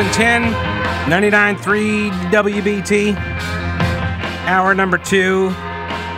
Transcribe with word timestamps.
Talk 0.00 0.18
1110, 0.18 1.56
99.3 1.60 2.10
WBT. 2.30 3.14
Hour 4.46 4.74
number 4.74 4.96
two 4.96 5.48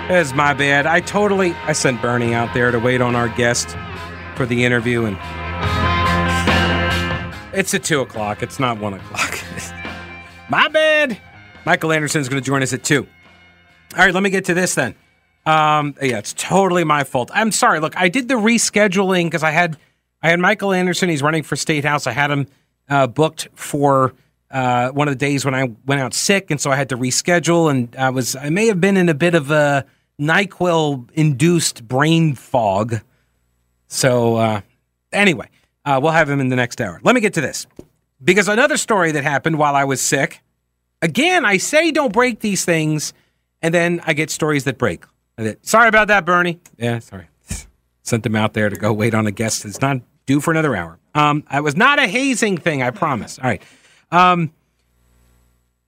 is 0.09 0.33
my 0.35 0.55
bad. 0.55 0.87
I 0.87 1.01
totally, 1.01 1.51
I 1.65 1.73
sent 1.73 2.01
Bernie 2.01 2.33
out 2.33 2.55
there 2.55 2.71
to 2.71 2.79
wait 2.79 3.01
on 3.01 3.17
our 3.17 3.29
guest 3.31 3.77
for 4.37 4.47
the 4.47 4.65
interview, 4.65 5.05
and 5.05 5.17
it's 7.53 7.75
at 7.75 7.83
2 7.83 8.03
o'clock. 8.03 8.45
It's 8.45 8.61
not 8.61 8.79
1 8.79 8.95
o'clock. 8.95 9.41
my 10.49 10.69
bad. 10.69 11.19
Michael 11.67 11.91
Anderson 11.91 12.21
is 12.21 12.29
going 12.29 12.41
to 12.41 12.47
join 12.47 12.63
us 12.63 12.73
at 12.73 12.85
2. 12.85 13.05
All 13.05 13.99
right, 13.99 14.15
let 14.15 14.23
me 14.23 14.31
get 14.31 14.45
to 14.45 14.55
this 14.55 14.77
then. 14.77 14.95
Um, 15.45 15.97
yeah, 16.01 16.19
it's 16.19 16.35
totally 16.35 16.85
my 16.85 17.03
fault. 17.03 17.33
I'm 17.35 17.51
sorry. 17.51 17.81
Look, 17.81 18.01
I 18.01 18.09
did 18.09 18.29
the 18.29 18.35
rescheduling 18.35 19.25
because 19.25 19.43
I 19.43 19.51
had 19.51 19.77
I 20.23 20.31
had 20.31 20.39
Michael 20.39 20.73
Anderson. 20.73 21.09
He's 21.09 21.21
running 21.21 21.43
for 21.43 21.57
state 21.57 21.85
house. 21.85 22.07
I 22.07 22.13
had 22.13 22.31
him 22.31 22.47
uh, 22.93 23.07
booked 23.07 23.49
for 23.55 24.13
uh, 24.51 24.91
one 24.91 25.09
of 25.09 25.13
the 25.13 25.19
days 25.19 25.47
when 25.47 25.55
I 25.55 25.73
went 25.87 26.03
out 26.03 26.13
sick, 26.13 26.51
and 26.51 26.61
so 26.61 26.71
I 26.71 26.77
had 26.77 26.91
to 26.91 26.97
reschedule. 26.97 27.71
And 27.71 27.97
I 27.97 28.11
was 28.11 28.37
I 28.37 28.51
may 28.51 28.67
have 28.67 28.81
been 28.81 28.99
in 28.99 29.09
a 29.09 29.15
bit 29.15 29.35
of 29.35 29.51
a 29.51 29.87
Nyquil 30.21 31.11
induced 31.15 31.89
brain 31.89 32.35
fog. 32.35 33.01
So 33.89 34.37
uh, 34.37 34.61
anyway, 35.11 35.49
uh, 35.87 36.01
we'll 36.03 36.13
have 36.13 36.29
him 36.29 36.39
in 36.39 36.49
the 36.49 36.57
next 36.57 36.81
hour. 36.83 37.01
Let 37.03 37.15
me 37.15 37.23
get 37.23 37.33
to 37.35 37.41
this 37.41 37.67
because 38.23 38.47
another 38.47 38.77
story 38.77 39.13
that 39.13 39.25
happened 39.25 39.57
while 39.59 39.75
I 39.75 39.85
was 39.85 40.03
sick. 40.03 40.43
Again, 41.01 41.45
I 41.47 41.57
say 41.57 41.91
don't 41.91 42.13
break 42.13 42.41
these 42.41 42.65
things, 42.65 43.15
and 43.63 43.73
then 43.73 44.03
I 44.07 44.13
get 44.13 44.31
stories 44.31 44.65
that 44.65 44.77
break. 44.77 45.05
Sorry 45.63 45.89
about 45.89 46.09
that, 46.09 46.27
Bernie. 46.27 46.61
Yeah, 46.77 46.99
sorry. 46.99 47.27
Sent 48.03 48.27
him 48.27 48.37
out 48.37 48.53
there 48.53 48.69
to 48.69 48.77
go 48.77 48.93
wait 48.93 49.15
on 49.15 49.27
a 49.27 49.33
guest. 49.33 49.65
It's 49.65 49.81
not 49.81 50.03
due 50.27 50.41
for 50.41 50.51
another 50.51 50.77
hour. 50.77 50.99
Um, 51.15 51.45
it 51.53 51.63
was 51.63 51.77
not 51.77 51.99
a 51.99 52.07
hazing 52.07 52.57
thing, 52.59 52.83
I 52.83 52.91
promise. 52.91 53.39
All 53.39 53.45
right. 53.45 53.63
Um, 54.11 54.53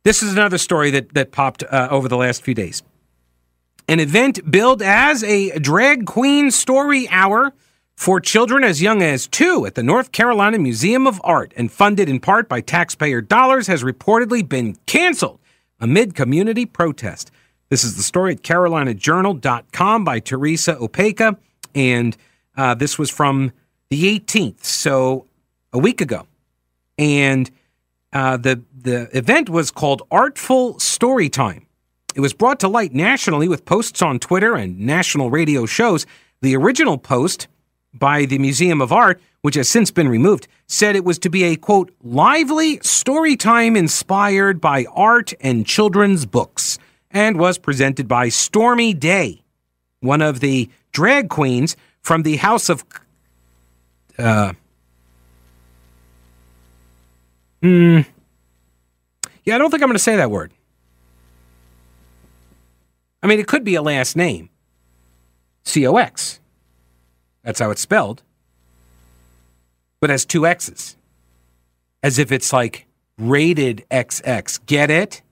this 0.05 0.22
is 0.22 0.33
another 0.33 0.58
story 0.58 0.91
that 0.91 1.14
that 1.14 1.33
popped 1.33 1.62
uh, 1.62 1.89
over 1.91 2.08
the 2.08 2.16
last 2.16 2.42
few 2.42 2.55
days. 2.55 2.83
An 3.89 4.00
event 4.00 4.50
billed 4.50 4.83
as 4.83 5.22
a 5.25 5.58
drag 5.58 6.06
queen 6.06 6.50
story 6.50 7.08
hour 7.08 7.53
for 7.97 8.20
children 8.20 8.64
as 8.64 8.83
young 8.83 9.03
as 9.03 9.27
two 9.27 9.66
at 9.66 9.75
the 9.75 9.83
North 9.83 10.12
Carolina 10.12 10.58
Museum 10.58 11.06
of 11.06 11.20
Art 11.22 11.53
and 11.56 11.70
funded 11.70 12.09
in 12.09 12.19
part 12.20 12.48
by 12.48 12.61
taxpayer 12.61 13.20
dollars 13.20 13.66
has 13.66 13.83
reportedly 13.83 14.47
been 14.47 14.77
canceled 14.86 15.38
amid 15.81 16.14
community 16.14 16.66
protest. 16.66 17.31
This 17.69 17.84
is 17.84 17.97
the 17.97 18.03
story 18.03 18.33
at 18.33 18.42
carolinajournal.com 18.42 20.05
by 20.05 20.19
Theresa 20.19 20.77
Opeka, 20.77 21.36
and 21.75 22.16
uh, 22.56 22.75
this 22.75 22.98
was 22.98 23.11
from 23.11 23.53
the 23.95 24.19
18th, 24.19 24.64
so 24.64 25.25
a 25.73 25.78
week 25.78 26.00
ago. 26.00 26.27
And 26.98 27.48
uh, 28.12 28.37
the, 28.37 28.61
the 28.77 29.17
event 29.17 29.48
was 29.48 29.70
called 29.70 30.03
Artful 30.11 30.75
Storytime. 30.75 31.67
It 32.17 32.20
was 32.20 32.33
brought 32.33 32.59
to 32.61 32.69
light 32.69 32.92
nationally 32.92 33.47
with 33.47 33.65
posts 33.65 34.03
on 34.03 34.19
Twitter 34.19 34.56
and 34.56 34.81
national 34.81 35.31
radio 35.31 35.65
shows. 35.65 36.06
The 36.42 36.56
original 36.56 36.98
post 36.98 37.47
by 37.92 38.25
the 38.25 38.39
Museum 38.39 38.81
of 38.81 38.91
Art, 38.92 39.20
which 39.42 39.55
has 39.55 39.69
since 39.69 39.92
been 39.92 40.09
removed, 40.09 40.49
said 40.66 40.97
it 40.97 41.05
was 41.05 41.21
to 41.21 41.31
be 41.31 41.44
a 41.44 41.55
quote, 41.55 41.93
lively 42.03 42.81
story 42.81 43.37
time 43.37 43.76
inspired 43.76 44.61
by 44.61 44.87
art 44.93 45.32
and 45.41 45.65
children's 45.65 46.26
books, 46.26 46.81
and 47.12 47.38
was 47.38 47.59
presented 47.59 48.09
by 48.09 48.28
Stormy 48.28 48.93
Day, 48.93 49.44
one 50.00 50.21
of 50.21 50.41
the 50.41 50.69
drag 50.91 51.28
queens 51.28 51.76
from 52.03 52.25
the 52.25 52.38
House 52.38 52.69
of. 52.69 52.84
Uh, 54.19 54.52
hmm. 57.62 58.00
Yeah, 59.44 59.56
I 59.56 59.58
don't 59.58 59.70
think 59.70 59.82
I'm 59.82 59.88
going 59.88 59.97
to 59.97 60.02
say 60.02 60.16
that 60.16 60.30
word. 60.30 60.52
I 63.22 63.26
mean, 63.26 63.41
it 63.41 63.47
could 63.47 63.64
be 63.64 63.75
a 63.75 63.82
last 63.82 64.16
name. 64.16 64.50
C 65.64 65.86
O 65.86 65.97
X. 65.97 66.41
That's 67.42 67.60
how 67.60 67.70
it's 67.70 67.80
spelled. 67.80 68.22
But 70.00 70.10
has 70.10 70.25
two 70.25 70.46
X's. 70.46 70.96
As 72.02 72.19
if 72.19 72.31
it's 72.31 72.52
like 72.52 72.86
rated 73.19 73.84
XX. 73.91 74.66
Get 74.66 74.91
it? 74.91 75.22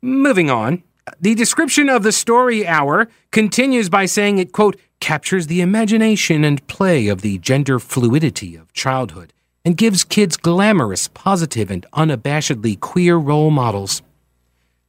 Moving 0.00 0.50
on. 0.50 0.82
The 1.20 1.34
description 1.34 1.88
of 1.88 2.02
the 2.02 2.12
story 2.12 2.66
hour 2.66 3.08
continues 3.30 3.88
by 3.88 4.06
saying 4.06 4.38
it, 4.38 4.52
quote, 4.52 4.76
captures 5.00 5.46
the 5.46 5.60
imagination 5.60 6.44
and 6.44 6.66
play 6.66 7.08
of 7.08 7.20
the 7.20 7.38
gender 7.38 7.78
fluidity 7.78 8.56
of 8.56 8.72
childhood 8.72 9.32
and 9.64 9.76
gives 9.76 10.04
kids 10.04 10.36
glamorous, 10.36 11.08
positive, 11.08 11.70
and 11.70 11.86
unabashedly 11.92 12.78
queer 12.80 13.16
role 13.16 13.50
models. 13.50 14.02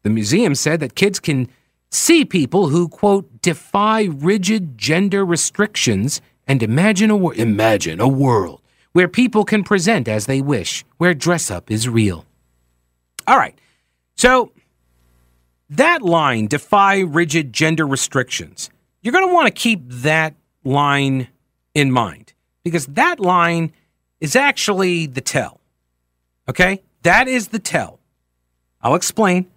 The 0.03 0.09
museum 0.09 0.55
said 0.55 0.79
that 0.79 0.95
kids 0.95 1.19
can 1.19 1.49
see 1.91 2.23
people 2.23 2.69
who, 2.69 2.87
quote, 2.87 3.41
defy 3.41 4.03
rigid 4.03 4.77
gender 4.77 5.25
restrictions 5.25 6.21
and 6.47 6.61
imagine 6.61 7.09
a, 7.09 7.29
imagine 7.31 7.99
a 7.99 8.07
world 8.07 8.61
where 8.93 9.07
people 9.07 9.43
can 9.43 9.63
present 9.63 10.07
as 10.07 10.25
they 10.25 10.41
wish, 10.41 10.85
where 10.97 11.13
dress 11.13 11.51
up 11.51 11.69
is 11.69 11.89
real. 11.89 12.25
All 13.27 13.37
right. 13.37 13.59
So 14.15 14.51
that 15.69 16.01
line, 16.01 16.47
defy 16.47 16.99
rigid 16.99 17.51
gender 17.51 17.87
restrictions, 17.87 18.69
you're 19.01 19.11
going 19.11 19.27
to 19.27 19.33
want 19.33 19.47
to 19.47 19.53
keep 19.53 19.81
that 19.85 20.35
line 20.63 21.27
in 21.73 21.91
mind 21.91 22.33
because 22.63 22.85
that 22.87 23.19
line 23.19 23.71
is 24.19 24.35
actually 24.35 25.05
the 25.05 25.21
tell. 25.21 25.59
Okay? 26.49 26.81
That 27.03 27.27
is 27.27 27.49
the 27.49 27.59
tell. 27.59 27.99
I'll 28.81 28.95
explain. 28.95 29.47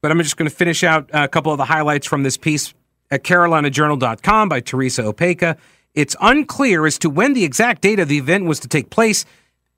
But 0.00 0.10
I'm 0.10 0.18
just 0.18 0.36
going 0.36 0.48
to 0.48 0.54
finish 0.54 0.82
out 0.82 1.08
a 1.12 1.28
couple 1.28 1.52
of 1.52 1.58
the 1.58 1.64
highlights 1.64 2.06
from 2.06 2.22
this 2.22 2.36
piece 2.36 2.74
at 3.10 3.22
carolinajournal.com 3.22 4.48
by 4.48 4.60
Theresa 4.60 5.02
Opeka. 5.02 5.56
It's 5.94 6.16
unclear 6.20 6.86
as 6.86 6.98
to 7.00 7.10
when 7.10 7.34
the 7.34 7.44
exact 7.44 7.82
date 7.82 8.00
of 8.00 8.08
the 8.08 8.18
event 8.18 8.46
was 8.46 8.60
to 8.60 8.68
take 8.68 8.90
place. 8.90 9.24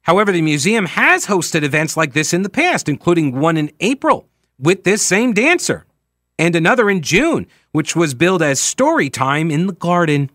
However, 0.03 0.33
the 0.33 0.43
museum 0.43 0.87
has 0.87 1.27
hosted 1.27 1.63
events 1.63 1.97
like 1.97 2.13
this 2.13 2.33
in 2.33 2.43
the 2.43 2.49
past, 2.49 2.89
including 2.89 3.39
one 3.39 3.57
in 3.57 3.71
April 3.81 4.29
with 4.59 4.85
this 4.85 5.03
same 5.03 5.33
dancer, 5.33 5.85
and 6.39 6.55
another 6.55 6.91
in 6.91 7.03
June, 7.03 7.47
which 7.73 7.97
was 7.97 8.15
billed 8.15 8.43
as 8.43 8.61
Story 8.61 9.11
Time 9.11 9.51
in 9.51 9.67
the 9.67 9.73
Garden. 9.73 10.31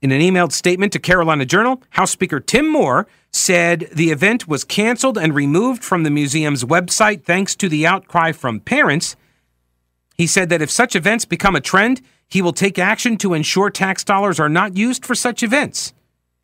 In 0.00 0.10
an 0.10 0.20
emailed 0.20 0.52
statement 0.52 0.92
to 0.94 0.98
Carolina 0.98 1.46
Journal, 1.46 1.82
House 1.90 2.10
Speaker 2.10 2.40
Tim 2.40 2.68
Moore 2.68 3.06
said 3.30 3.88
the 3.92 4.10
event 4.10 4.48
was 4.48 4.64
canceled 4.64 5.16
and 5.16 5.34
removed 5.34 5.82
from 5.84 6.02
the 6.02 6.10
museum's 6.10 6.64
website 6.64 7.24
thanks 7.24 7.54
to 7.56 7.68
the 7.68 7.86
outcry 7.86 8.32
from 8.32 8.60
parents. 8.60 9.16
He 10.16 10.26
said 10.26 10.48
that 10.50 10.60
if 10.60 10.70
such 10.70 10.94
events 10.94 11.24
become 11.24 11.56
a 11.56 11.60
trend, 11.60 12.02
he 12.28 12.42
will 12.42 12.52
take 12.52 12.78
action 12.78 13.16
to 13.18 13.34
ensure 13.34 13.70
tax 13.70 14.04
dollars 14.04 14.40
are 14.40 14.48
not 14.48 14.76
used 14.76 15.06
for 15.06 15.14
such 15.14 15.42
events. 15.42 15.92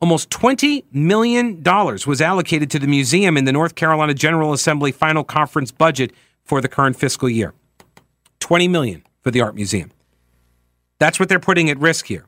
Almost 0.01 0.31
$20 0.31 0.85
million 0.93 1.63
was 1.65 2.21
allocated 2.21 2.71
to 2.71 2.79
the 2.79 2.87
museum 2.87 3.37
in 3.37 3.45
the 3.45 3.53
North 3.53 3.75
Carolina 3.75 4.15
General 4.15 4.53
Assembly 4.53 4.93
final 4.93 5.25
conference 5.25 5.73
budget 5.73 6.13
for 6.49 6.61
the 6.61 6.69
current 6.69 6.97
fiscal 6.97 7.29
year. 7.29 7.55
20 8.41 8.67
million 8.69 9.03
for 9.21 9.31
the 9.31 9.41
art 9.41 9.55
museum. 9.55 9.91
That's 10.99 11.21
what 11.21 11.29
they're 11.29 11.39
putting 11.39 11.71
at 11.71 11.79
risk 11.79 12.07
here. 12.07 12.25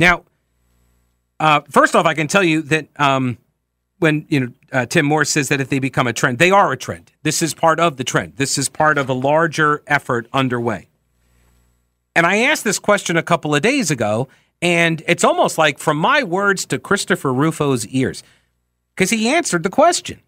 Now, 0.00 0.24
uh, 1.38 1.60
first 1.70 1.94
off, 1.94 2.06
I 2.06 2.14
can 2.14 2.26
tell 2.26 2.42
you 2.42 2.62
that 2.62 2.88
um, 2.98 3.38
when 3.98 4.26
you 4.28 4.40
know 4.40 4.52
uh, 4.72 4.86
Tim 4.86 5.06
Moore 5.06 5.24
says 5.24 5.48
that 5.48 5.60
if 5.60 5.68
they 5.68 5.78
become 5.78 6.06
a 6.06 6.12
trend, 6.12 6.38
they 6.38 6.50
are 6.50 6.72
a 6.72 6.76
trend. 6.76 7.12
This 7.22 7.42
is 7.42 7.54
part 7.54 7.78
of 7.78 7.96
the 7.96 8.04
trend. 8.04 8.36
This 8.36 8.58
is 8.58 8.68
part 8.68 8.98
of 8.98 9.08
a 9.08 9.12
larger 9.12 9.82
effort 9.86 10.26
underway. 10.32 10.88
And 12.16 12.26
I 12.26 12.38
asked 12.38 12.64
this 12.64 12.78
question 12.78 13.16
a 13.16 13.22
couple 13.22 13.54
of 13.54 13.62
days 13.62 13.90
ago, 13.90 14.28
and 14.60 15.02
it's 15.06 15.22
almost 15.22 15.58
like 15.58 15.78
from 15.78 15.96
my 15.96 16.24
words 16.24 16.66
to 16.66 16.78
Christopher 16.78 17.32
Rufo's 17.32 17.86
ears, 17.88 18.24
because 18.94 19.10
he 19.10 19.28
answered 19.28 19.62
the 19.62 19.70
question 19.70 20.20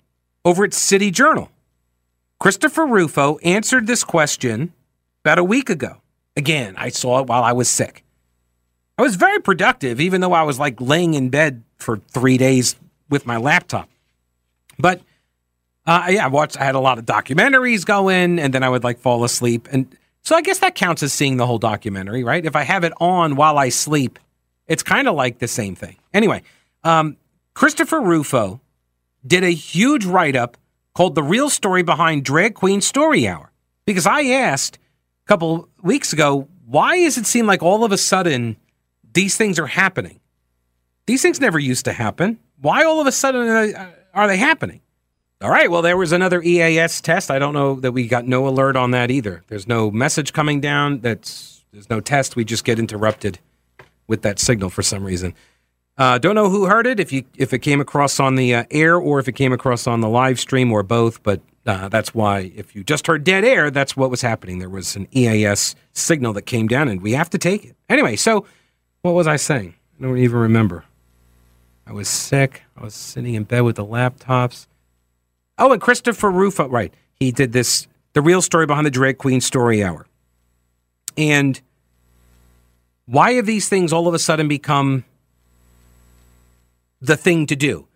over 0.44 0.64
at 0.64 0.72
City 0.72 1.10
Journal. 1.10 1.50
Christopher 2.40 2.86
Rufo 2.86 3.36
answered 3.38 3.86
this 3.86 4.02
question 4.02 4.72
about 5.22 5.38
a 5.38 5.44
week 5.44 5.68
ago. 5.68 5.98
Again, 6.36 6.74
I 6.78 6.88
saw 6.88 7.20
it 7.20 7.26
while 7.26 7.44
I 7.44 7.52
was 7.52 7.68
sick. 7.68 8.02
I 8.96 9.02
was 9.02 9.16
very 9.16 9.40
productive, 9.40 10.00
even 10.00 10.22
though 10.22 10.32
I 10.32 10.42
was 10.42 10.58
like 10.58 10.80
laying 10.80 11.12
in 11.14 11.28
bed 11.28 11.62
for 11.76 11.98
three 11.98 12.38
days 12.38 12.76
with 13.10 13.26
my 13.26 13.36
laptop. 13.36 13.90
But 14.78 15.02
uh, 15.86 16.06
yeah, 16.08 16.24
I 16.24 16.28
watched. 16.28 16.58
I 16.58 16.64
had 16.64 16.74
a 16.74 16.80
lot 16.80 16.98
of 16.98 17.04
documentaries 17.04 17.84
going, 17.84 18.38
and 18.38 18.54
then 18.54 18.62
I 18.62 18.70
would 18.70 18.84
like 18.84 18.98
fall 19.00 19.22
asleep, 19.22 19.68
and 19.70 19.94
so 20.22 20.36
I 20.36 20.42
guess 20.42 20.58
that 20.60 20.74
counts 20.74 21.02
as 21.02 21.12
seeing 21.12 21.36
the 21.36 21.46
whole 21.46 21.58
documentary, 21.58 22.24
right? 22.24 22.44
If 22.44 22.56
I 22.56 22.62
have 22.62 22.84
it 22.84 22.92
on 23.00 23.36
while 23.36 23.58
I 23.58 23.70
sleep, 23.70 24.18
it's 24.66 24.82
kind 24.82 25.08
of 25.08 25.14
like 25.14 25.38
the 25.38 25.48
same 25.48 25.74
thing. 25.74 25.96
Anyway, 26.14 26.42
um, 26.84 27.16
Christopher 27.54 28.00
Rufo 28.00 28.60
did 29.26 29.44
a 29.44 29.50
huge 29.50 30.04
write 30.04 30.36
up 30.36 30.56
called 30.94 31.14
"The 31.14 31.22
Real 31.22 31.50
Story 31.50 31.82
Behind 31.82 32.24
Drag 32.24 32.54
Queen 32.54 32.80
Story 32.80 33.26
Hour" 33.26 33.52
because 33.86 34.06
I 34.06 34.24
asked 34.24 34.78
a 35.24 35.28
couple 35.28 35.68
weeks 35.82 36.12
ago, 36.12 36.48
why 36.66 37.00
does 37.00 37.18
it 37.18 37.26
seem 37.26 37.46
like 37.46 37.62
all 37.62 37.84
of 37.84 37.92
a 37.92 37.98
sudden 37.98 38.56
these 39.12 39.36
things 39.36 39.58
are 39.58 39.66
happening. 39.66 40.20
These 41.06 41.22
things 41.22 41.40
never 41.40 41.58
used 41.58 41.84
to 41.86 41.92
happen. 41.92 42.38
why 42.60 42.84
all 42.84 43.00
of 43.00 43.06
a 43.06 43.12
sudden 43.12 43.74
are 44.12 44.26
they 44.26 44.36
happening? 44.36 44.80
All 45.42 45.50
right, 45.50 45.70
well, 45.70 45.80
there 45.80 45.96
was 45.96 46.12
another 46.12 46.42
EAS 46.42 47.00
test. 47.00 47.30
I 47.30 47.38
don't 47.38 47.54
know 47.54 47.76
that 47.76 47.92
we 47.92 48.06
got 48.06 48.26
no 48.26 48.46
alert 48.46 48.76
on 48.76 48.90
that 48.90 49.10
either. 49.10 49.42
There's 49.48 49.66
no 49.66 49.90
message 49.90 50.34
coming 50.34 50.60
down. 50.60 51.00
That's 51.00 51.64
there's 51.72 51.88
no 51.88 52.00
test. 52.00 52.36
We 52.36 52.44
just 52.44 52.64
get 52.64 52.78
interrupted 52.78 53.38
with 54.06 54.20
that 54.22 54.38
signal 54.38 54.68
for 54.68 54.82
some 54.82 55.02
reason. 55.02 55.34
Uh, 56.00 56.16
don't 56.16 56.34
know 56.34 56.48
who 56.48 56.64
heard 56.64 56.86
it. 56.86 56.98
If 56.98 57.12
you 57.12 57.24
if 57.36 57.52
it 57.52 57.58
came 57.58 57.78
across 57.78 58.18
on 58.18 58.34
the 58.34 58.54
uh, 58.54 58.64
air 58.70 58.96
or 58.96 59.18
if 59.18 59.28
it 59.28 59.32
came 59.32 59.52
across 59.52 59.86
on 59.86 60.00
the 60.00 60.08
live 60.08 60.40
stream 60.40 60.72
or 60.72 60.82
both, 60.82 61.22
but 61.22 61.42
uh, 61.66 61.90
that's 61.90 62.14
why 62.14 62.50
if 62.56 62.74
you 62.74 62.82
just 62.82 63.06
heard 63.06 63.22
dead 63.22 63.44
air, 63.44 63.70
that's 63.70 63.98
what 63.98 64.10
was 64.10 64.22
happening. 64.22 64.60
There 64.60 64.70
was 64.70 64.96
an 64.96 65.08
EAS 65.14 65.76
signal 65.92 66.32
that 66.32 66.46
came 66.46 66.68
down, 66.68 66.88
and 66.88 67.02
we 67.02 67.12
have 67.12 67.28
to 67.28 67.38
take 67.38 67.66
it 67.66 67.76
anyway. 67.90 68.16
So, 68.16 68.46
what 69.02 69.12
was 69.12 69.26
I 69.26 69.36
saying? 69.36 69.74
I 69.98 70.04
don't 70.04 70.16
even 70.16 70.38
remember. 70.38 70.86
I 71.86 71.92
was 71.92 72.08
sick. 72.08 72.62
I 72.78 72.84
was 72.84 72.94
sitting 72.94 73.34
in 73.34 73.44
bed 73.44 73.60
with 73.60 73.76
the 73.76 73.84
laptops. 73.84 74.68
Oh, 75.58 75.70
and 75.70 75.82
Christopher 75.82 76.30
Rufo, 76.30 76.66
right? 76.66 76.94
He 77.16 77.30
did 77.30 77.52
this, 77.52 77.86
the 78.14 78.22
real 78.22 78.40
story 78.40 78.64
behind 78.64 78.86
the 78.86 78.90
drag 78.90 79.18
queen 79.18 79.42
story 79.42 79.84
hour, 79.84 80.06
and 81.18 81.60
why 83.04 83.32
have 83.32 83.44
these 83.44 83.68
things 83.68 83.92
all 83.92 84.08
of 84.08 84.14
a 84.14 84.18
sudden 84.18 84.48
become 84.48 85.04
the 87.00 87.16
thing 87.16 87.46
to 87.46 87.56
do? 87.56 87.86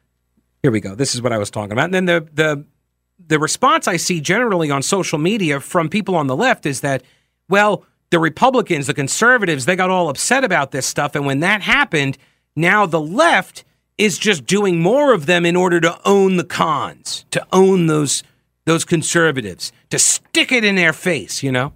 Here 0.62 0.70
we 0.70 0.80
go. 0.80 0.94
This 0.94 1.14
is 1.14 1.22
what 1.22 1.32
I 1.32 1.38
was 1.38 1.50
talking 1.50 1.72
about. 1.72 1.86
And 1.86 1.94
then 1.94 2.04
the 2.06 2.28
the 2.32 2.64
the 3.26 3.38
response 3.38 3.86
I 3.86 3.96
see 3.96 4.20
generally 4.20 4.70
on 4.70 4.82
social 4.82 5.18
media 5.18 5.60
from 5.60 5.88
people 5.88 6.16
on 6.16 6.26
the 6.26 6.36
left 6.36 6.66
is 6.66 6.80
that, 6.80 7.02
well, 7.48 7.84
the 8.10 8.18
Republicans, 8.18 8.86
the 8.86 8.94
conservatives, 8.94 9.66
they 9.66 9.76
got 9.76 9.90
all 9.90 10.08
upset 10.08 10.44
about 10.44 10.70
this 10.70 10.86
stuff. 10.86 11.14
And 11.14 11.26
when 11.26 11.40
that 11.40 11.62
happened, 11.62 12.18
now 12.56 12.86
the 12.86 13.00
left 13.00 13.64
is 13.98 14.18
just 14.18 14.46
doing 14.46 14.80
more 14.80 15.12
of 15.12 15.26
them 15.26 15.46
in 15.46 15.56
order 15.56 15.80
to 15.80 15.98
own 16.04 16.36
the 16.36 16.44
cons, 16.44 17.24
to 17.30 17.46
own 17.52 17.86
those 17.86 18.22
those 18.66 18.84
conservatives, 18.84 19.72
to 19.90 19.98
stick 19.98 20.50
it 20.50 20.64
in 20.64 20.74
their 20.74 20.94
face, 20.94 21.42
you 21.42 21.52
know? 21.52 21.74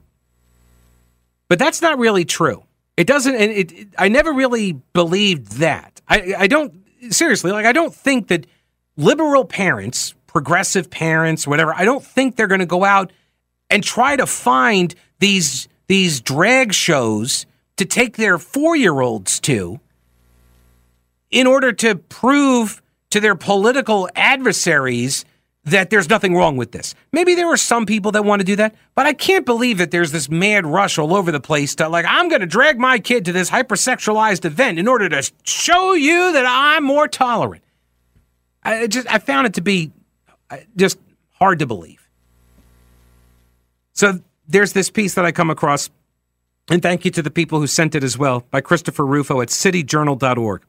But 1.49 1.59
that's 1.59 1.83
not 1.83 1.99
really 1.99 2.25
true. 2.25 2.65
It 2.97 3.07
doesn't 3.07 3.35
and 3.35 3.53
it, 3.53 3.73
it 3.73 3.89
I 3.99 4.09
never 4.09 4.33
really 4.33 4.73
believed 4.93 5.59
that. 5.59 6.01
I 6.09 6.35
I 6.39 6.47
don't 6.47 6.78
seriously, 7.11 7.53
like 7.53 7.67
I 7.67 7.73
don't 7.73 7.95
think 7.95 8.29
that 8.29 8.47
liberal 8.97 9.45
parents 9.45 10.15
progressive 10.29 10.89
parents, 10.89 11.49
whatever, 11.49 11.75
I 11.75 11.85
don't 11.85 12.05
think 12.05 12.37
they're 12.37 12.47
going 12.47 12.61
to 12.61 12.67
go 12.67 12.85
out 12.85 13.13
and 13.69 13.83
try 13.83 14.15
to 14.15 14.25
find 14.27 14.95
these 15.19 15.67
these 15.89 16.21
drag 16.21 16.73
shows 16.73 17.47
to 17.77 17.85
take 17.85 18.17
their 18.17 18.39
four 18.39 18.77
year 18.77 19.01
olds 19.01 19.41
to 19.41 19.81
in 21.31 21.47
order 21.47 21.73
to 21.73 21.97
prove 21.97 22.81
to 23.11 23.21
their 23.21 23.35
political 23.35 24.09
adversaries 24.15 25.25
that 25.71 25.91
there's 25.91 26.09
nothing 26.09 26.35
wrong 26.35 26.57
with 26.57 26.73
this. 26.73 26.95
Maybe 27.13 27.35
there 27.35 27.49
are 27.49 27.57
some 27.57 27.87
people 27.87 28.13
that 28.13 28.25
want 28.25 28.41
to 28.41 28.45
do 28.45 28.57
that, 28.57 28.75
but 28.95 29.07
I 29.07 29.13
can't 29.13 29.47
believe 29.47 29.79
that 29.79 29.91
there's 29.91 30.13
this 30.13 30.29
mad 30.29 30.67
rush 30.67 30.99
all 30.99 31.15
over 31.15 31.33
the 31.33 31.41
place 31.41 31.75
to 31.77 31.89
like, 31.89 32.07
I'm 32.09 32.29
going 32.29 32.41
to 32.41 32.47
drag 32.47 32.79
my 32.79 32.99
kid 32.99 33.25
to 33.27 33.33
this 33.33 33.51
hypersexualized 33.51 34.45
event 34.45 34.79
in 34.79 34.89
order 34.89 35.09
to 35.09 35.31
show 35.45 35.95
you 35.95 36.33
that 36.33 36.45
I'm 36.47 36.85
more 36.85 37.09
tolerant. 37.09 37.65
I 38.65 38.87
just 38.87 39.11
I 39.13 39.19
found 39.19 39.47
it 39.47 39.55
to 39.55 39.61
be 39.61 39.93
uh, 40.51 40.59
just 40.77 40.99
hard 41.33 41.61
to 41.61 41.67
believe. 41.67 42.09
So 43.93 44.21
there's 44.47 44.73
this 44.73 44.91
piece 44.91 45.15
that 45.15 45.25
I 45.25 45.33
come 45.33 45.51
across, 45.51 45.91
and 46.71 46.83
thank 46.83 47.05
you 47.05 47.11
to 47.13 47.23
the 47.23 47.31
people 47.31 47.61
who 47.61 47.67
sent 47.67 47.95
it 47.95 48.05
as 48.05 48.19
well, 48.19 48.45
by 48.51 48.61
Christopher 48.61 49.07
Rufo 49.07 49.41
at 49.41 49.49
cityjournal.org. 49.49 50.63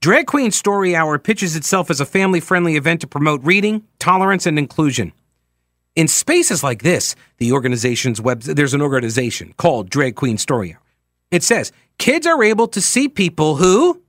Drag 0.00 0.26
Queen 0.26 0.50
Story 0.50 0.94
Hour 0.94 1.18
pitches 1.18 1.56
itself 1.56 1.90
as 1.90 2.00
a 2.00 2.06
family 2.06 2.40
friendly 2.40 2.76
event 2.76 3.00
to 3.00 3.06
promote 3.06 3.42
reading, 3.42 3.84
tolerance, 3.98 4.46
and 4.46 4.58
inclusion. 4.58 5.12
In 5.96 6.08
spaces 6.08 6.62
like 6.62 6.82
this, 6.82 7.14
the 7.38 7.52
organization's 7.52 8.20
web 8.20 8.42
there's 8.42 8.74
an 8.74 8.82
organization 8.82 9.54
called 9.56 9.88
Drag 9.88 10.16
Queen 10.16 10.36
Story 10.38 10.74
Hour. 10.74 10.80
It 11.30 11.42
says 11.42 11.72
kids 11.98 12.26
are 12.26 12.42
able 12.42 12.68
to 12.68 12.80
see 12.80 13.08
people 13.08 13.56
who 13.56 14.02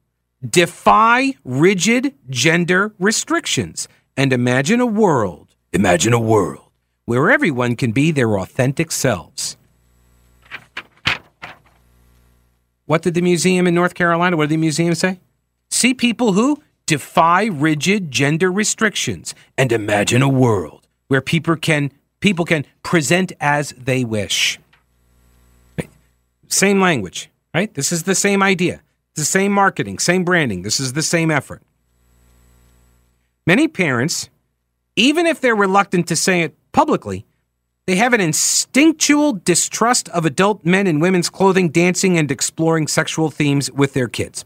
defy 0.47 1.33
rigid 1.43 2.13
gender 2.29 2.93
restrictions 2.99 3.87
and 4.17 4.33
imagine 4.33 4.81
a 4.81 4.85
world, 4.85 5.55
imagine 5.73 6.13
a 6.13 6.19
world 6.19 6.65
where 7.05 7.29
everyone 7.29 7.75
can 7.75 7.91
be 7.91 8.11
their 8.11 8.37
authentic 8.39 8.91
selves. 8.91 9.57
What 12.85 13.01
did 13.01 13.13
the 13.13 13.21
museum 13.21 13.67
in 13.67 13.73
North 13.73 13.93
Carolina, 13.93 14.37
what 14.37 14.45
did 14.45 14.55
the 14.55 14.57
museum 14.57 14.93
say? 14.95 15.19
See 15.75 15.93
people 15.93 16.31
who 16.31 16.63
defy 16.85 17.47
rigid 17.47 18.09
gender 18.09 18.49
restrictions 18.49 19.35
and 19.57 19.73
imagine 19.73 20.21
a 20.21 20.29
world 20.29 20.87
where 21.09 21.19
people 21.19 21.57
can 21.57 21.91
people 22.21 22.45
can 22.45 22.65
present 22.81 23.33
as 23.41 23.71
they 23.71 24.05
wish. 24.05 24.57
Same 26.47 26.79
language, 26.79 27.29
right? 27.53 27.73
This 27.73 27.91
is 27.91 28.03
the 28.03 28.15
same 28.15 28.41
idea. 28.41 28.83
The 29.15 29.25
same 29.25 29.51
marketing, 29.51 29.99
same 29.99 30.23
branding. 30.23 30.61
This 30.61 30.79
is 30.79 30.93
the 30.93 31.03
same 31.03 31.29
effort. 31.29 31.61
Many 33.45 33.67
parents, 33.67 34.29
even 34.95 35.25
if 35.25 35.41
they're 35.41 35.57
reluctant 35.57 36.07
to 36.07 36.15
say 36.15 36.43
it 36.43 36.55
publicly, 36.71 37.25
they 37.85 37.97
have 37.97 38.13
an 38.13 38.21
instinctual 38.21 39.33
distrust 39.33 40.07
of 40.09 40.25
adult 40.25 40.63
men 40.63 40.87
in 40.87 41.01
women's 41.01 41.29
clothing 41.29 41.67
dancing 41.67 42.17
and 42.17 42.31
exploring 42.31 42.87
sexual 42.87 43.29
themes 43.29 43.69
with 43.69 43.91
their 43.91 44.07
kids. 44.07 44.45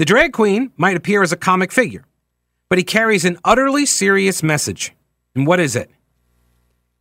The 0.00 0.06
drag 0.06 0.32
queen 0.32 0.72
might 0.78 0.96
appear 0.96 1.22
as 1.22 1.30
a 1.30 1.36
comic 1.36 1.70
figure, 1.70 2.06
but 2.70 2.78
he 2.78 2.84
carries 2.84 3.26
an 3.26 3.36
utterly 3.44 3.84
serious 3.84 4.42
message. 4.42 4.94
And 5.34 5.46
what 5.46 5.60
is 5.60 5.76
it? 5.76 5.90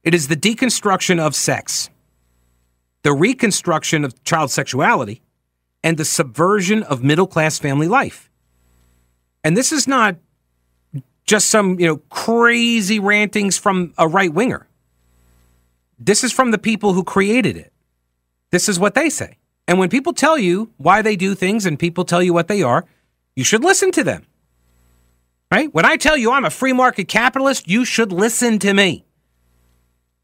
It 0.04 0.14
is 0.14 0.28
the 0.28 0.36
deconstruction 0.36 1.18
of 1.18 1.34
sex, 1.34 1.90
the 3.04 3.14
reconstruction 3.14 4.04
of 4.04 4.22
child 4.26 4.52
sexuality, 4.52 5.22
and 5.82 5.96
the 5.96 6.04
subversion 6.04 6.84
of 6.84 7.02
middle 7.02 7.26
class 7.26 7.58
family 7.58 7.88
life. 7.88 8.30
And 9.46 9.56
this 9.56 9.72
is 9.72 9.88
not 9.88 10.18
just 11.26 11.50
some, 11.50 11.80
you 11.80 11.88
know, 11.88 11.98
crazy 12.10 13.00
rantings 13.00 13.58
from 13.58 13.94
a 13.98 14.10
right 14.10 14.34
winger. 14.34 14.68
This 15.98 16.26
is 16.26 16.34
from 16.34 16.52
the 16.52 16.58
people 16.58 16.92
who 16.92 17.06
created 17.06 17.56
it. 17.56 17.72
This 18.52 18.68
is 18.68 18.78
what 18.78 18.94
they 18.94 19.10
say. 19.10 19.39
And 19.70 19.78
when 19.78 19.90
people 19.90 20.14
tell 20.14 20.36
you 20.36 20.72
why 20.78 21.04
they 21.04 21.16
do 21.16 21.36
things 21.36 21.68
and 21.68 21.78
people 21.78 22.04
tell 22.04 22.24
you 22.24 22.34
what 22.34 22.48
they 22.48 22.64
are, 22.64 22.86
you 23.36 23.44
should 23.44 23.64
listen 23.64 23.92
to 23.92 24.04
them. 24.04 24.26
Right? 25.52 25.72
When 25.72 25.86
I 25.86 25.96
tell 25.96 26.18
you 26.18 26.32
I'm 26.32 26.44
a 26.44 26.50
free 26.50 26.74
market 26.74 27.08
capitalist, 27.08 27.68
you 27.68 27.86
should 27.86 28.12
listen 28.12 28.58
to 28.60 28.74
me. 28.74 29.06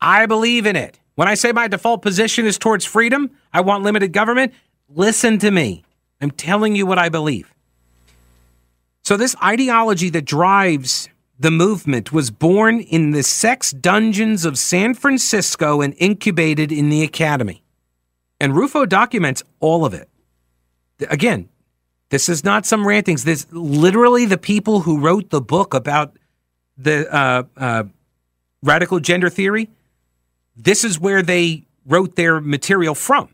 I 0.01 0.25
believe 0.25 0.65
in 0.65 0.75
it. 0.75 0.99
When 1.13 1.27
I 1.27 1.35
say 1.35 1.51
my 1.51 1.67
default 1.67 2.01
position 2.01 2.47
is 2.47 2.57
towards 2.57 2.85
freedom, 2.85 3.29
I 3.53 3.61
want 3.61 3.83
limited 3.83 4.13
government, 4.13 4.51
listen 4.89 5.37
to 5.37 5.51
me. 5.51 5.83
I'm 6.19 6.31
telling 6.31 6.75
you 6.75 6.87
what 6.87 6.97
I 6.97 7.09
believe. 7.09 7.53
So, 9.03 9.15
this 9.15 9.35
ideology 9.43 10.09
that 10.09 10.25
drives 10.25 11.07
the 11.37 11.51
movement 11.51 12.11
was 12.11 12.31
born 12.31 12.79
in 12.79 13.11
the 13.11 13.21
sex 13.21 13.69
dungeons 13.69 14.43
of 14.43 14.57
San 14.57 14.95
Francisco 14.95 15.81
and 15.81 15.93
incubated 15.99 16.71
in 16.71 16.89
the 16.89 17.03
academy. 17.03 17.61
And 18.39 18.55
Rufo 18.55 18.85
documents 18.85 19.43
all 19.59 19.85
of 19.85 19.93
it. 19.93 20.09
Again, 21.09 21.49
this 22.09 22.29
is 22.29 22.43
not 22.43 22.65
some 22.65 22.87
rantings. 22.87 23.23
This 23.23 23.47
literally 23.51 24.25
the 24.25 24.37
people 24.37 24.81
who 24.81 24.99
wrote 24.99 25.29
the 25.29 25.41
book 25.41 25.73
about 25.73 26.17
the 26.77 27.13
uh, 27.13 27.43
uh, 27.57 27.83
radical 28.61 28.99
gender 28.99 29.29
theory. 29.29 29.69
This 30.55 30.83
is 30.83 30.99
where 30.99 31.21
they 31.21 31.65
wrote 31.85 32.15
their 32.15 32.39
material 32.39 32.95
from. 32.95 33.29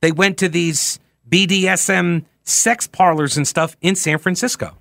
They 0.00 0.12
went 0.12 0.38
to 0.38 0.48
these 0.48 0.98
BDSM 1.28 2.24
sex 2.44 2.86
parlors 2.86 3.36
and 3.36 3.46
stuff 3.46 3.76
in 3.80 3.94
San 3.94 4.18
Francisco. 4.18 4.76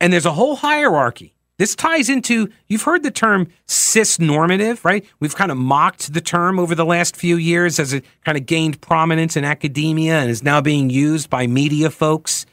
And 0.00 0.12
there's 0.12 0.26
a 0.26 0.32
whole 0.32 0.56
hierarchy. 0.56 1.34
This 1.58 1.74
ties 1.74 2.08
into, 2.08 2.48
you've 2.68 2.82
heard 2.82 3.02
the 3.02 3.10
term 3.10 3.48
cis 3.66 4.20
normative, 4.20 4.84
right? 4.84 5.04
We've 5.18 5.34
kind 5.34 5.50
of 5.50 5.58
mocked 5.58 6.12
the 6.14 6.20
term 6.20 6.60
over 6.60 6.76
the 6.76 6.84
last 6.84 7.16
few 7.16 7.36
years 7.36 7.80
as 7.80 7.92
it 7.92 8.04
kind 8.24 8.38
of 8.38 8.46
gained 8.46 8.80
prominence 8.80 9.36
in 9.36 9.44
academia 9.44 10.20
and 10.20 10.30
is 10.30 10.44
now 10.44 10.60
being 10.60 10.88
used 10.88 11.28
by 11.28 11.48
media 11.48 11.90
folks 11.90 12.46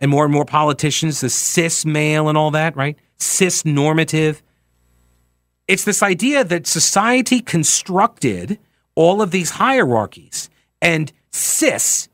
and 0.00 0.10
more 0.10 0.24
and 0.24 0.32
more 0.32 0.44
politicians, 0.44 1.20
the 1.20 1.30
cis 1.30 1.86
male 1.86 2.28
and 2.28 2.36
all 2.36 2.50
that, 2.50 2.76
right? 2.76 2.98
Cis 3.18 3.64
normative. 3.64 4.42
It's 5.68 5.84
this 5.84 6.02
idea 6.02 6.42
that 6.42 6.66
society 6.66 7.40
constructed 7.40 8.58
all 8.96 9.22
of 9.22 9.30
these 9.30 9.50
hierarchies 9.50 10.50
and 10.82 11.12
cis 11.30 12.08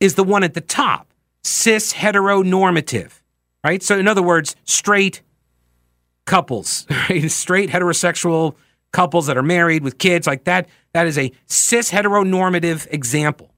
is 0.00 0.16
the 0.16 0.24
one 0.24 0.42
at 0.42 0.54
the 0.54 0.60
top, 0.60 1.06
cis 1.44 1.92
heteronormative, 1.92 3.20
right? 3.62 3.80
So, 3.80 3.96
in 3.96 4.08
other 4.08 4.22
words, 4.22 4.56
straight 4.64 5.22
couples, 6.24 6.86
right? 7.10 7.30
Straight 7.30 7.70
heterosexual 7.70 8.56
couples 8.92 9.26
that 9.26 9.36
are 9.36 9.42
married 9.42 9.82
with 9.82 9.98
kids, 9.98 10.26
like 10.26 10.44
that, 10.44 10.68
that 10.92 11.06
is 11.06 11.18
a 11.18 11.32
cis 11.46 11.90
heteronormative 11.90 12.86
example. 12.92 13.52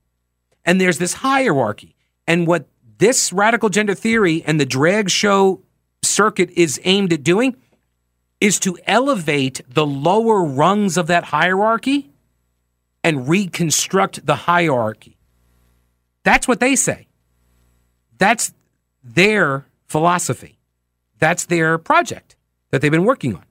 And 0.64 0.80
there's 0.80 0.98
this 0.98 1.14
hierarchy. 1.14 1.94
And 2.26 2.46
what 2.46 2.66
this 2.98 3.32
radical 3.32 3.68
gender 3.68 3.94
theory 3.94 4.42
and 4.46 4.58
the 4.58 4.66
drag 4.66 5.10
show 5.10 5.62
circuit 6.02 6.50
is 6.50 6.80
aimed 6.84 7.12
at 7.12 7.22
doing 7.22 7.54
is 8.40 8.58
to 8.60 8.78
elevate 8.86 9.60
the 9.68 9.86
lower 9.86 10.44
rungs 10.44 10.96
of 10.96 11.06
that 11.06 11.24
hierarchy 11.24 12.10
and 13.04 13.28
reconstruct 13.28 14.26
the 14.26 14.34
hierarchy. 14.34 15.16
That's 16.24 16.48
what 16.48 16.60
they 16.60 16.74
say. 16.74 17.06
That's 18.18 18.52
their 19.04 19.66
philosophy. 19.86 20.58
That's 21.18 21.46
their 21.46 21.78
project 21.78 22.35
that 22.76 22.82
they've 22.82 22.92
been 22.92 23.06
working 23.06 23.34
on. 23.34 23.42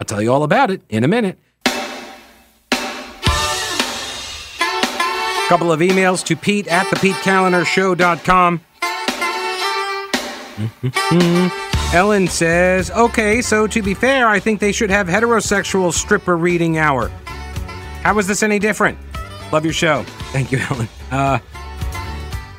I'll 0.00 0.06
tell 0.06 0.22
you 0.22 0.32
all 0.32 0.42
about 0.42 0.70
it 0.70 0.80
in 0.88 1.04
a 1.04 1.08
minute. 1.08 1.38
A 1.66 1.76
Couple 5.50 5.70
of 5.70 5.80
emails 5.80 6.24
to 6.24 6.34
Pete 6.34 6.66
at 6.66 6.88
the 6.88 6.96
PeteKalinerShow.com. 6.96 8.62
Mm-hmm. 10.56 11.94
Ellen 11.94 12.26
says, 12.26 12.90
okay, 12.90 13.42
so 13.42 13.66
to 13.66 13.82
be 13.82 13.92
fair, 13.92 14.28
I 14.28 14.40
think 14.40 14.60
they 14.60 14.72
should 14.72 14.88
have 14.88 15.08
heterosexual 15.08 15.92
stripper 15.92 16.38
reading 16.38 16.78
hour. 16.78 17.08
How 18.02 18.18
is 18.18 18.26
this 18.26 18.42
any 18.42 18.58
different? 18.58 18.96
Love 19.52 19.64
your 19.64 19.74
show. 19.74 20.04
Thank 20.32 20.52
you, 20.52 20.58
Ellen. 20.70 20.88
Uh, 21.10 21.38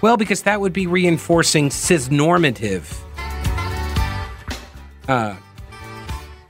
well, 0.03 0.17
because 0.17 0.43
that 0.43 0.61
would 0.61 0.73
be 0.73 0.85
reinforcing 0.85 1.69
cisnormative 1.69 2.95
uh, 5.07 5.35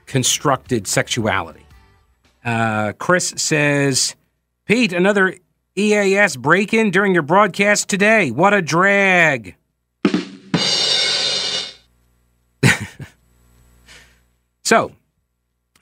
constructed 0.09 0.85
sexuality. 0.87 1.65
Uh, 2.43 2.91
Chris 2.93 3.35
says, 3.37 4.15
Pete, 4.65 4.91
another 4.91 5.37
EAS 5.75 6.35
break 6.35 6.73
in 6.73 6.89
during 6.89 7.13
your 7.13 7.21
broadcast 7.21 7.87
today. 7.87 8.31
What 8.31 8.51
a 8.53 8.61
drag. 8.61 9.55
so, 14.63 14.91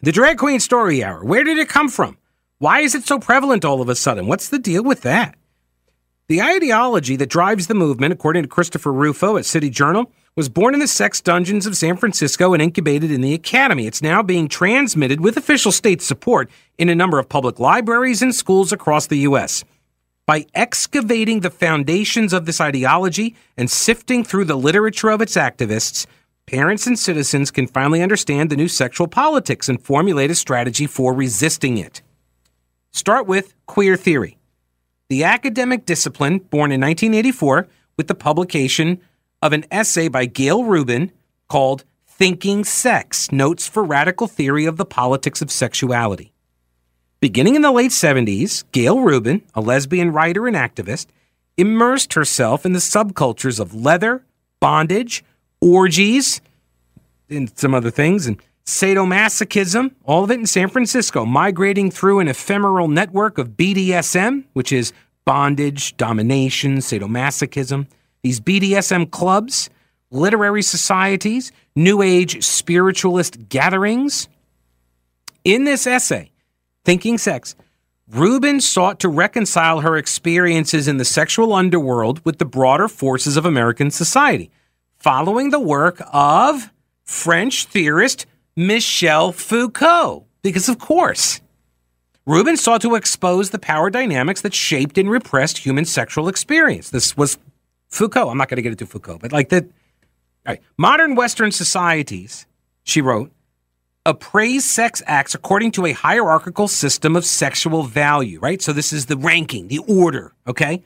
the 0.02 0.12
Drag 0.12 0.38
Queen 0.38 0.60
Story 0.60 1.02
Hour, 1.04 1.24
where 1.24 1.46
did 1.46 1.58
it 1.58 1.70
come 1.70 1.88
from? 1.88 2.18
Why 2.60 2.82
is 2.82 2.96
it 2.96 3.08
so 3.08 3.20
prevalent 3.20 3.64
all 3.64 3.82
of 3.82 3.88
a 3.88 3.96
sudden? 3.96 4.28
What's 4.28 4.50
the 4.50 4.60
deal 4.60 4.84
with 4.84 5.04
that? 5.04 5.36
The 6.28 6.42
ideology 6.42 7.16
that 7.16 7.30
drives 7.30 7.68
the 7.68 7.74
movement, 7.74 8.12
according 8.12 8.44
to 8.44 8.50
Christopher 8.50 8.92
Rufo 8.92 9.38
at 9.38 9.46
City 9.46 9.70
Journal, 9.70 10.12
was 10.38 10.50
born 10.50 10.76
in 10.76 10.80
the 10.80 10.88
sex 10.88 11.20
dungeons 11.20 11.66
of 11.66 11.76
San 11.76 11.98
Francisco 11.98 12.54
and 12.54 12.62
incubated 12.62 13.10
in 13.10 13.22
the 13.22 13.34
academy. 13.34 13.88
It's 13.88 14.04
now 14.04 14.22
being 14.22 14.48
transmitted 14.48 15.20
with 15.20 15.36
official 15.36 15.72
state 15.72 16.00
support 16.00 16.48
in 16.78 16.90
a 16.90 16.96
number 16.96 17.18
of 17.18 17.28
public 17.28 17.60
libraries 17.60 18.22
and 18.22 18.34
schools 18.34 18.72
across 18.72 19.08
the 19.08 19.18
U.S. 19.20 19.64
By 20.28 20.46
excavating 20.54 21.40
the 21.40 21.50
foundations 21.50 22.34
of 22.34 22.46
this 22.46 22.62
ideology 22.62 23.36
and 23.58 23.70
sifting 23.70 24.24
through 24.24 24.46
the 24.46 24.56
literature 24.56 25.10
of 25.10 25.22
its 25.22 25.34
activists, 25.34 26.06
parents 26.46 26.86
and 26.86 27.00
citizens 27.00 27.50
can 27.50 27.66
finally 27.66 28.04
understand 28.04 28.52
the 28.52 28.56
new 28.56 28.68
sexual 28.68 29.08
politics 29.08 29.68
and 29.68 29.82
formulate 29.82 30.30
a 30.30 30.36
strategy 30.36 30.86
for 30.86 31.16
resisting 31.16 31.80
it. 31.80 32.04
Start 32.92 33.26
with 33.26 33.56
queer 33.66 33.98
theory, 33.98 34.38
the 35.10 35.24
academic 35.24 35.86
discipline 35.86 36.38
born 36.38 36.72
in 36.72 36.80
1984 36.80 37.68
with 37.98 38.08
the 38.08 38.16
publication 38.16 39.02
of 39.42 39.54
an 39.54 39.66
essay 39.72 40.08
by 40.08 40.26
Gayle 40.26 40.64
Rubin 40.64 41.12
called 41.48 41.84
Thinking 42.08 42.64
Sex 42.64 43.32
Notes 43.32 43.68
for 43.68 43.84
Radical 43.84 44.28
Theory 44.28 44.66
of 44.66 44.78
the 44.78 44.86
Politics 44.86 45.42
of 45.42 45.52
Sexuality. 45.52 46.34
Beginning 47.20 47.56
in 47.56 47.62
the 47.62 47.72
late 47.72 47.92
70s, 47.92 48.64
Gayle 48.72 49.02
Rubin, 49.02 49.42
a 49.54 49.62
lesbian 49.62 50.12
writer 50.12 50.48
and 50.48 50.56
activist, 50.56 51.08
immersed 51.58 52.14
herself 52.14 52.66
in 52.66 52.74
the 52.74 52.80
subcultures 52.80 53.60
of 53.60 53.74
leather, 53.74 54.24
bondage, 54.60 55.24
orgies, 55.60 56.42
and 57.30 57.56
some 57.58 57.74
other 57.74 57.92
things, 57.92 58.28
and 58.28 58.42
sadomasochism, 58.66 59.92
all 60.04 60.24
of 60.24 60.32
it 60.32 60.40
in 60.40 60.46
San 60.46 60.70
Francisco, 60.70 61.26
migrating 61.26 61.90
through 61.90 62.20
an 62.20 62.28
ephemeral 62.28 62.88
network 62.88 63.38
of 63.38 63.52
BDSM, 63.52 64.44
which 64.54 64.72
is 64.72 64.94
bondage, 65.26 65.98
domination, 65.98 66.78
sadomasochism, 66.78 67.88
these 68.24 68.40
BDSM 68.40 69.12
clubs, 69.12 69.70
literary 70.12 70.62
societies, 70.62 71.52
New 71.76 72.02
Age 72.02 72.44
spiritualist 72.44 73.50
gatherings. 73.50 74.28
In 75.44 75.64
this 75.64 75.88
essay, 75.88 76.32
Thinking 76.84 77.18
Sex, 77.18 77.56
Rubin 78.10 78.62
sought 78.62 79.00
to 79.02 79.10
reconcile 79.10 79.82
her 79.82 79.98
experiences 79.98 80.88
in 80.88 80.98
the 80.98 81.06
sexual 81.06 81.54
underworld 81.54 82.24
with 82.24 82.38
the 82.38 82.46
broader 82.46 82.88
forces 82.88 83.36
of 83.36 83.46
American 83.46 83.92
society, 83.92 84.50
following 84.96 85.50
the 85.50 85.60
work 85.60 86.02
of 86.14 86.72
French 87.04 87.66
theorist 87.66 88.26
Michel 88.56 89.32
Foucault. 89.34 90.26
Because, 90.42 90.70
of 90.70 90.80
course, 90.80 91.42
Rubin 92.26 92.56
sought 92.56 92.82
to 92.82 92.96
expose 92.96 93.50
the 93.50 93.60
power 93.60 93.90
dynamics 93.90 94.42
that 94.42 94.54
shaped 94.54 94.98
and 94.98 95.10
repressed 95.10 95.60
human 95.60 95.86
sexual 95.86 96.28
experience. 96.30 96.90
This 96.90 97.18
was 97.18 97.38
Foucault. 97.90 98.30
I'm 98.30 98.38
not 98.38 98.50
going 98.50 98.58
to 98.58 98.62
get 98.62 98.72
into 98.72 98.86
Foucault, 98.86 99.20
but 99.20 99.32
like 99.32 99.50
that. 99.50 99.66
Right. 100.46 100.62
Modern 100.78 101.16
Western 101.16 101.52
societies, 101.52 102.46
she 102.84 103.02
wrote, 103.02 103.32
appraise 104.06 104.64
sex 104.64 105.04
acts 105.06 105.36
according 105.36 105.72
to 105.74 105.86
a 105.86 105.92
hierarchical 105.92 106.70
system 106.70 107.18
of 107.18 107.26
sexual 107.26 107.84
value, 107.84 108.40
right? 108.40 108.62
So 108.62 108.72
this 108.72 108.94
is 108.94 109.08
the 109.08 109.18
ranking, 109.18 109.68
the 109.68 109.80
order, 109.80 110.34
okay? 110.48 110.84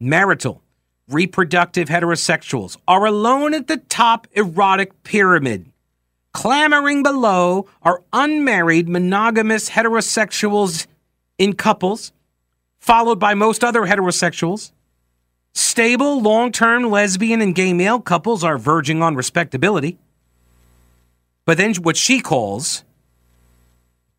Marital, 0.00 0.62
reproductive 1.08 1.88
heterosexuals 1.88 2.78
are 2.88 3.04
alone 3.04 3.52
at 3.52 3.66
the 3.66 3.76
top 3.76 4.26
erotic 4.32 5.02
pyramid. 5.02 5.70
Clamoring 6.32 7.02
below 7.02 7.66
are 7.82 8.02
unmarried 8.14 8.88
monogamous 8.88 9.68
heterosexuals 9.68 10.86
in 11.36 11.52
couples, 11.52 12.12
followed 12.78 13.20
by 13.20 13.34
most 13.34 13.62
other 13.62 13.82
heterosexuals. 13.82 14.72
Stable, 15.54 16.20
long 16.20 16.52
term 16.52 16.84
lesbian 16.84 17.40
and 17.42 17.54
gay 17.54 17.72
male 17.72 18.00
couples 18.00 18.42
are 18.42 18.58
verging 18.58 19.02
on 19.02 19.14
respectability. 19.14 19.98
But 21.44 21.58
then 21.58 21.74
what 21.74 21.96
she 21.96 22.20
calls 22.20 22.84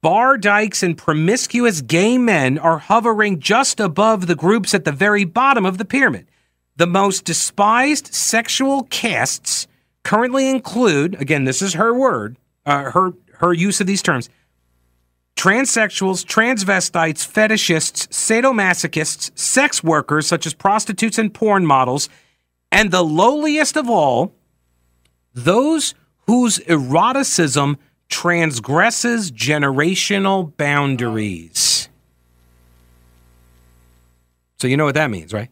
bar 0.02 0.38
dykes 0.38 0.84
and 0.84 0.98
promiscuous 0.98 1.82
gay 1.82 2.18
men 2.18 2.58
are 2.58 2.78
hovering 2.78 3.40
just 3.40 3.80
above 3.80 4.28
the 4.28 4.36
groups 4.36 4.74
at 4.74 4.84
the 4.84 4.92
very 4.92 5.24
bottom 5.24 5.66
of 5.66 5.78
the 5.78 5.86
pyramid. 5.86 6.28
The 6.76 6.88
most 6.88 7.24
despised 7.24 8.14
sexual 8.14 8.84
castes 8.84 9.68
currently 10.04 10.50
include, 10.50 11.16
again, 11.22 11.46
this 11.46 11.62
is 11.62 11.76
her 11.76 11.94
word, 11.94 12.38
uh, 12.66 12.92
her 12.92 13.14
her 13.38 13.54
use 13.54 13.80
of 13.80 13.88
these 13.88 14.02
terms: 14.02 14.30
transsexuals, 15.36 16.26
transvestites, 16.26 17.28
fetishists, 17.28 18.08
sadomasochists, 18.10 19.38
sex 19.38 19.84
workers 19.84 20.28
such 20.28 20.46
as 20.46 20.54
prostitutes 20.54 21.18
and 21.18 21.34
porn 21.34 21.66
models, 21.66 22.10
and 22.72 22.92
the 22.92 23.04
lowliest 23.04 23.76
of 23.76 23.90
all, 23.90 24.34
those 25.34 25.94
whose 26.28 26.60
eroticism 26.60 27.78
transgresses 28.10 29.32
generational 29.32 30.56
boundaries. 30.58 31.90
So 34.60 34.68
you 34.68 34.78
know 34.78 34.86
what 34.86 34.96
that 34.96 35.10
means, 35.10 35.34
right? 35.34 35.50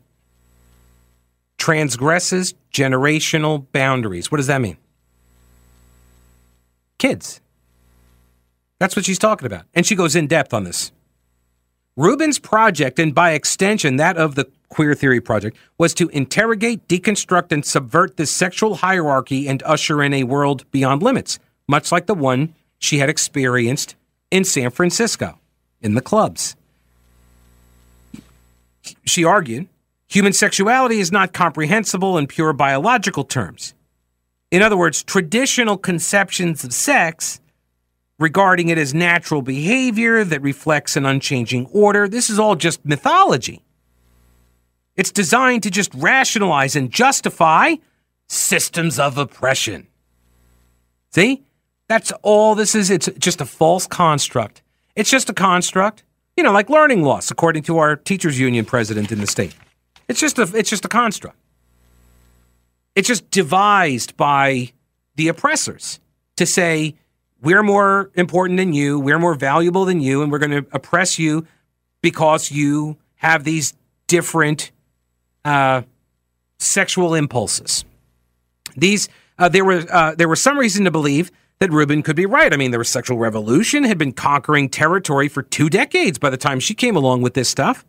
Transgresses 1.58 2.54
generational 2.72 3.66
boundaries. 3.72 4.32
What 4.32 4.38
does 4.38 4.48
that 4.48 4.62
mean? 4.62 4.78
Kids. 6.98 7.42
That's 8.82 8.96
what 8.96 9.06
she's 9.06 9.20
talking 9.20 9.46
about. 9.46 9.66
And 9.76 9.86
she 9.86 9.94
goes 9.94 10.16
in 10.16 10.26
depth 10.26 10.56
on 10.56 10.64
this. 10.64 10.92
Rubin's 11.96 12.40
project, 12.40 12.98
and 12.98 13.14
by 13.14 13.34
extension 13.34 13.98
that 13.98 14.18
of 14.18 14.34
the 14.34 14.50
Queer 14.70 14.96
Theory 14.96 15.22
Project, 15.22 15.56
was 15.78 15.94
to 15.94 16.10
interrogate, 16.10 16.88
deconstruct, 16.88 17.52
and 17.52 17.64
subvert 17.64 18.18
this 18.18 18.32
sexual 18.32 18.78
hierarchy 18.78 19.48
and 19.48 19.62
usher 19.68 20.02
in 20.02 20.16
a 20.16 20.24
world 20.24 20.66
beyond 20.72 21.04
limits, 21.04 21.38
much 21.68 21.92
like 21.92 22.08
the 22.08 22.16
one 22.16 22.56
she 22.80 22.98
had 22.98 23.08
experienced 23.08 23.94
in 24.32 24.44
San 24.44 24.72
Francisco, 24.72 25.38
in 25.80 25.94
the 25.94 26.02
clubs. 26.02 26.56
She 29.06 29.24
argued 29.24 29.68
human 30.08 30.34
sexuality 30.34 31.00
is 31.00 31.12
not 31.12 31.34
comprehensible 31.34 32.18
in 32.18 32.26
pure 32.26 32.52
biological 32.52 33.26
terms. 33.26 33.76
In 34.50 34.64
other 34.64 34.76
words, 34.76 35.04
traditional 35.04 35.78
conceptions 35.78 36.64
of 36.64 36.74
sex 36.74 37.41
regarding 38.22 38.70
it 38.70 38.78
as 38.78 38.94
natural 38.94 39.42
behavior 39.42 40.24
that 40.24 40.42
reflects 40.42 40.96
an 40.96 41.06
unchanging 41.06 41.66
order. 41.74 42.08
This 42.08 42.30
is 42.30 42.40
all 42.40 42.56
just 42.56 42.86
mythology. 42.86 43.64
It's 44.96 45.12
designed 45.12 45.64
to 45.64 45.72
just 45.72 45.94
rationalize 45.96 46.76
and 46.76 46.92
justify 46.92 47.76
systems 48.28 49.00
of 49.00 49.18
oppression. 49.18 49.88
See? 51.12 51.44
That's 51.88 52.14
all 52.22 52.56
this 52.56 52.74
is. 52.76 52.90
It's 52.90 53.10
just 53.18 53.42
a 53.42 53.46
false 53.46 53.86
construct. 53.88 54.62
It's 54.96 55.10
just 55.10 55.30
a 55.30 55.34
construct, 55.34 56.04
you 56.38 56.44
know, 56.44 56.54
like 56.54 56.70
learning 56.70 57.04
loss, 57.04 57.32
according 57.32 57.64
to 57.64 57.80
our 57.80 57.98
teachers 57.98 58.40
union 58.40 58.64
president 58.64 59.12
in 59.12 59.20
the 59.20 59.28
state. 59.28 59.54
It's 60.08 60.20
just 60.20 60.40
a 60.40 60.44
it's 60.56 60.70
just 60.70 60.86
a 60.86 60.88
construct. 60.88 61.38
it's 62.96 63.08
just 63.08 63.30
devised 63.32 64.16
by 64.18 64.72
the 65.16 65.28
oppressors 65.28 66.00
to 66.38 66.46
say, 66.46 66.96
we're 67.42 67.64
more 67.64 68.12
important 68.16 68.58
than 68.58 68.74
you, 68.74 69.00
we're 69.00 69.20
more 69.20 69.34
valuable 69.34 69.86
than 69.86 70.00
you, 70.00 70.22
and 70.22 70.32
we're 70.32 70.40
going 70.40 70.52
to 70.52 70.66
oppress 70.72 71.18
you 71.18 71.48
because 72.02 72.52
you 72.52 72.98
have 73.16 73.44
these 73.44 73.74
different 74.08 74.72
uh, 75.44 75.82
sexual 76.60 77.16
impulses. 77.16 77.84
These 78.76 79.10
uh, 79.38 79.50
there 79.50 79.66
were 79.66 79.86
uh, 79.92 80.16
there 80.16 80.28
was 80.28 80.42
some 80.42 80.58
reason 80.58 80.86
to 80.86 80.92
believe 80.92 81.32
that 81.60 81.72
Rubin 81.72 82.04
could 82.04 82.16
be 82.16 82.26
right. 82.26 82.54
I 82.54 82.58
mean, 82.58 82.72
the 82.72 82.84
sexual 82.84 83.18
revolution 83.18 83.84
had 83.84 83.98
been 83.98 84.14
conquering 84.14 84.70
territory 84.70 85.28
for 85.28 85.44
two 85.44 85.70
decades 85.70 86.18
by 86.18 86.30
the 86.30 86.38
time 86.38 86.60
she 86.60 86.74
came 86.74 86.96
along 86.96 87.22
with 87.22 87.34
this 87.34 87.50
stuff. 87.50 87.86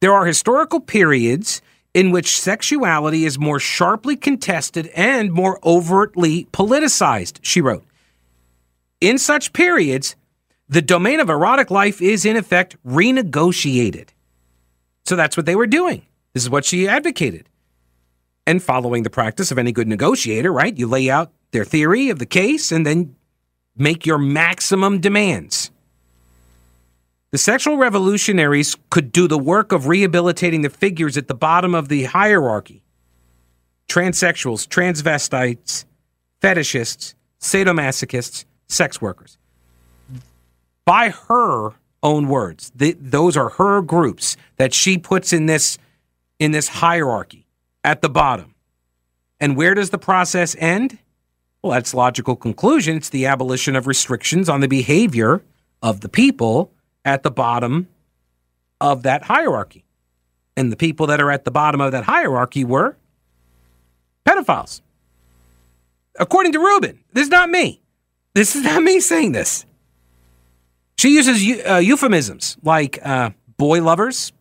There 0.00 0.12
are 0.12 0.26
historical 0.26 0.80
periods 0.80 1.62
in 1.94 2.10
which 2.10 2.38
sexuality 2.38 3.24
is 3.24 3.38
more 3.38 3.60
sharply 3.60 4.16
contested 4.16 4.88
and 4.88 5.32
more 5.32 5.58
overtly 5.64 6.46
politicized, 6.52 7.38
she 7.42 7.60
wrote. 7.60 7.84
In 9.00 9.18
such 9.18 9.52
periods, 9.52 10.16
the 10.68 10.82
domain 10.82 11.20
of 11.20 11.28
erotic 11.28 11.70
life 11.70 12.00
is 12.00 12.24
in 12.24 12.36
effect 12.36 12.76
renegotiated. 12.86 14.10
So 15.04 15.16
that's 15.16 15.36
what 15.36 15.46
they 15.46 15.56
were 15.56 15.66
doing. 15.66 16.06
This 16.32 16.42
is 16.42 16.50
what 16.50 16.64
she 16.64 16.88
advocated. 16.88 17.48
And 18.46 18.62
following 18.62 19.02
the 19.02 19.10
practice 19.10 19.50
of 19.50 19.58
any 19.58 19.72
good 19.72 19.88
negotiator, 19.88 20.52
right? 20.52 20.76
You 20.76 20.86
lay 20.86 21.10
out 21.10 21.32
their 21.52 21.64
theory 21.64 22.10
of 22.10 22.18
the 22.18 22.26
case 22.26 22.72
and 22.72 22.86
then 22.86 23.16
make 23.76 24.06
your 24.06 24.18
maximum 24.18 25.00
demands. 25.00 25.70
The 27.30 27.38
sexual 27.38 27.76
revolutionaries 27.76 28.76
could 28.90 29.10
do 29.10 29.26
the 29.26 29.38
work 29.38 29.72
of 29.72 29.88
rehabilitating 29.88 30.62
the 30.62 30.70
figures 30.70 31.16
at 31.16 31.26
the 31.26 31.34
bottom 31.34 31.74
of 31.74 31.88
the 31.88 32.04
hierarchy 32.04 32.82
transsexuals, 33.88 34.66
transvestites, 34.66 35.84
fetishists, 36.40 37.14
sadomasochists, 37.40 38.44
sex 38.68 39.00
workers. 39.00 39.38
By 40.84 41.10
her 41.28 41.70
own 42.02 42.28
words, 42.28 42.70
th- 42.78 42.98
those 43.00 43.36
are 43.36 43.50
her 43.50 43.80
groups 43.80 44.36
that 44.56 44.74
she 44.74 44.98
puts 44.98 45.32
in 45.32 45.46
this 45.46 45.78
in 46.38 46.50
this 46.50 46.68
hierarchy 46.68 47.46
at 47.82 48.02
the 48.02 48.08
bottom. 48.08 48.54
And 49.40 49.56
where 49.56 49.74
does 49.74 49.90
the 49.90 49.98
process 49.98 50.56
end? 50.58 50.98
Well, 51.62 51.72
that's 51.72 51.94
logical 51.94 52.36
conclusion. 52.36 52.96
It's 52.96 53.08
the 53.08 53.26
abolition 53.26 53.76
of 53.76 53.86
restrictions 53.86 54.48
on 54.48 54.60
the 54.60 54.68
behavior 54.68 55.42
of 55.82 56.00
the 56.00 56.08
people 56.08 56.72
at 57.04 57.22
the 57.22 57.30
bottom 57.30 57.88
of 58.80 59.02
that 59.04 59.24
hierarchy. 59.24 59.84
And 60.56 60.70
the 60.70 60.76
people 60.76 61.06
that 61.06 61.20
are 61.20 61.30
at 61.30 61.44
the 61.44 61.50
bottom 61.50 61.80
of 61.80 61.92
that 61.92 62.04
hierarchy 62.04 62.64
were 62.64 62.96
pedophiles. 64.26 64.80
According 66.18 66.52
to 66.52 66.58
Rubin, 66.58 67.00
this 67.12 67.24
is 67.24 67.30
not 67.30 67.50
me. 67.50 67.80
This 68.34 68.56
is 68.56 68.64
not 68.64 68.82
me 68.82 69.00
saying 69.00 69.32
this. 69.32 69.64
She 70.98 71.10
uses 71.14 71.66
uh, 71.66 71.76
euphemisms 71.76 72.56
like 72.62 72.98
uh, 73.04 73.30
boy 73.56 73.82
lovers, 73.82 74.32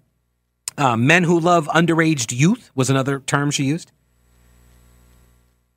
uh, 0.77 0.97
men 0.97 1.23
who 1.23 1.39
love 1.39 1.67
underage 1.67 2.31
youth 2.31 2.71
was 2.73 2.89
another 2.89 3.19
term 3.19 3.51
she 3.51 3.65
used. 3.65 3.91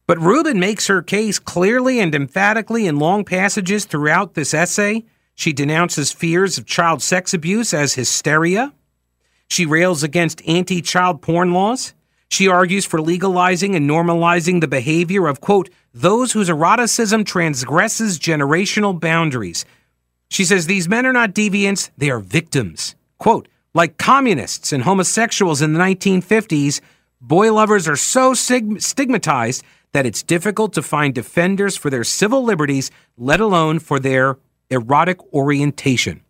But 0.07 0.18
Rubin 0.18 0.61
makes 0.61 0.87
her 0.87 1.02
case 1.02 1.38
clearly 1.38 1.98
and 1.98 2.14
emphatically 2.14 2.87
in 2.87 2.98
long 2.98 3.24
passages 3.24 3.85
throughout 3.85 4.35
this 4.35 4.55
essay. 4.55 5.05
She 5.35 5.52
denounces 5.52 6.12
fears 6.12 6.57
of 6.57 6.64
child 6.64 7.02
sex 7.02 7.35
abuse 7.35 7.74
as 7.74 7.94
hysteria. 7.94 8.72
She 9.48 9.66
rails 9.66 10.02
against 10.02 10.46
anti 10.46 10.81
child 10.81 11.20
porn 11.20 11.52
laws. 11.52 11.92
She 12.29 12.49
argues 12.49 12.85
for 12.85 13.01
legalizing 13.01 13.75
and 13.75 13.89
normalizing 13.89 14.61
the 14.61 14.69
behavior 14.69 15.27
of, 15.27 15.41
quote, 15.41 15.71
those 15.95 16.33
whose 16.33 16.49
eroticism 16.49 17.25
transgresses 17.25 18.19
generational 18.19 18.99
boundaries. 18.99 19.65
She 20.29 20.45
says 20.45 20.67
these 20.67 20.89
men 20.89 21.07
are 21.07 21.12
not 21.12 21.35
deviants, 21.35 21.91
they 21.97 22.11
are 22.11 22.19
victims. 22.19 22.97
Quote, 23.19 23.49
like 23.75 23.97
communists 23.97 24.73
and 24.73 24.83
homosexuals 24.83 25.62
in 25.62 25.73
the 25.73 25.79
1950s, 25.79 26.81
boy 27.21 27.53
lovers 27.53 27.87
are 27.87 27.97
so 27.97 28.35
stigmatized 28.35 29.62
that 29.93 30.05
it's 30.05 30.23
difficult 30.23 30.73
to 30.75 30.83
find 30.83 31.15
defenders 31.15 31.77
for 31.77 31.91
their 31.91 32.05
civil 32.05 32.43
liberties, 32.43 32.91
let 33.17 33.41
alone 33.41 33.79
for 33.79 34.01
their 34.01 34.37
erotic 34.69 35.19
orientation. 35.33 36.23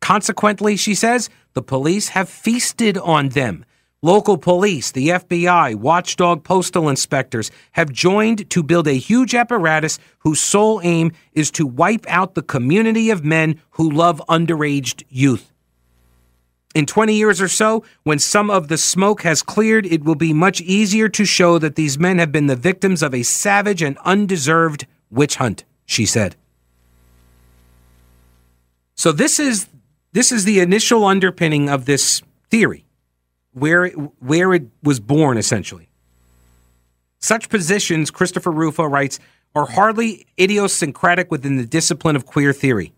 Consequently, 0.00 0.76
she 0.76 0.94
says, 0.94 1.28
the 1.52 1.62
police 1.62 2.08
have 2.08 2.28
feasted 2.28 2.96
on 2.98 3.28
them. 3.28 3.64
Local 4.04 4.36
police, 4.36 4.90
the 4.90 5.10
FBI, 5.10 5.76
watchdog 5.76 6.42
postal 6.42 6.88
inspectors 6.88 7.52
have 7.70 7.92
joined 7.92 8.50
to 8.50 8.64
build 8.64 8.88
a 8.88 8.94
huge 8.94 9.32
apparatus 9.32 10.00
whose 10.18 10.40
sole 10.40 10.80
aim 10.82 11.12
is 11.34 11.52
to 11.52 11.64
wipe 11.64 12.04
out 12.08 12.34
the 12.34 12.42
community 12.42 13.10
of 13.10 13.24
men 13.24 13.60
who 13.70 13.88
love 13.88 14.20
underaged 14.28 15.04
youth. 15.08 15.52
In 16.74 16.84
20 16.84 17.14
years 17.14 17.40
or 17.40 17.46
so, 17.46 17.84
when 18.02 18.18
some 18.18 18.50
of 18.50 18.66
the 18.66 18.76
smoke 18.76 19.22
has 19.22 19.40
cleared, 19.40 19.86
it 19.86 20.02
will 20.02 20.16
be 20.16 20.32
much 20.32 20.60
easier 20.60 21.08
to 21.10 21.24
show 21.24 21.58
that 21.58 21.76
these 21.76 21.96
men 21.96 22.18
have 22.18 22.32
been 22.32 22.48
the 22.48 22.56
victims 22.56 23.04
of 23.04 23.14
a 23.14 23.22
savage 23.22 23.82
and 23.82 23.96
undeserved 23.98 24.84
witch 25.10 25.36
hunt, 25.36 25.62
she 25.86 26.06
said. 26.06 26.34
So 28.96 29.12
this 29.12 29.38
is 29.38 29.68
this 30.12 30.32
is 30.32 30.44
the 30.44 30.58
initial 30.58 31.04
underpinning 31.04 31.68
of 31.68 31.84
this 31.84 32.20
theory 32.50 32.84
where 33.52 33.84
it, 33.84 33.92
where 34.20 34.54
it 34.54 34.64
was 34.82 35.00
born, 35.00 35.38
essentially. 35.38 35.88
Such 37.18 37.48
positions, 37.48 38.10
Christopher 38.10 38.50
Rufo 38.50 38.84
writes, 38.84 39.18
are 39.54 39.66
hardly 39.66 40.26
idiosyncratic 40.40 41.30
within 41.30 41.56
the 41.56 41.66
discipline 41.66 42.16
of 42.16 42.26
queer 42.26 42.52
theory. 42.52 42.92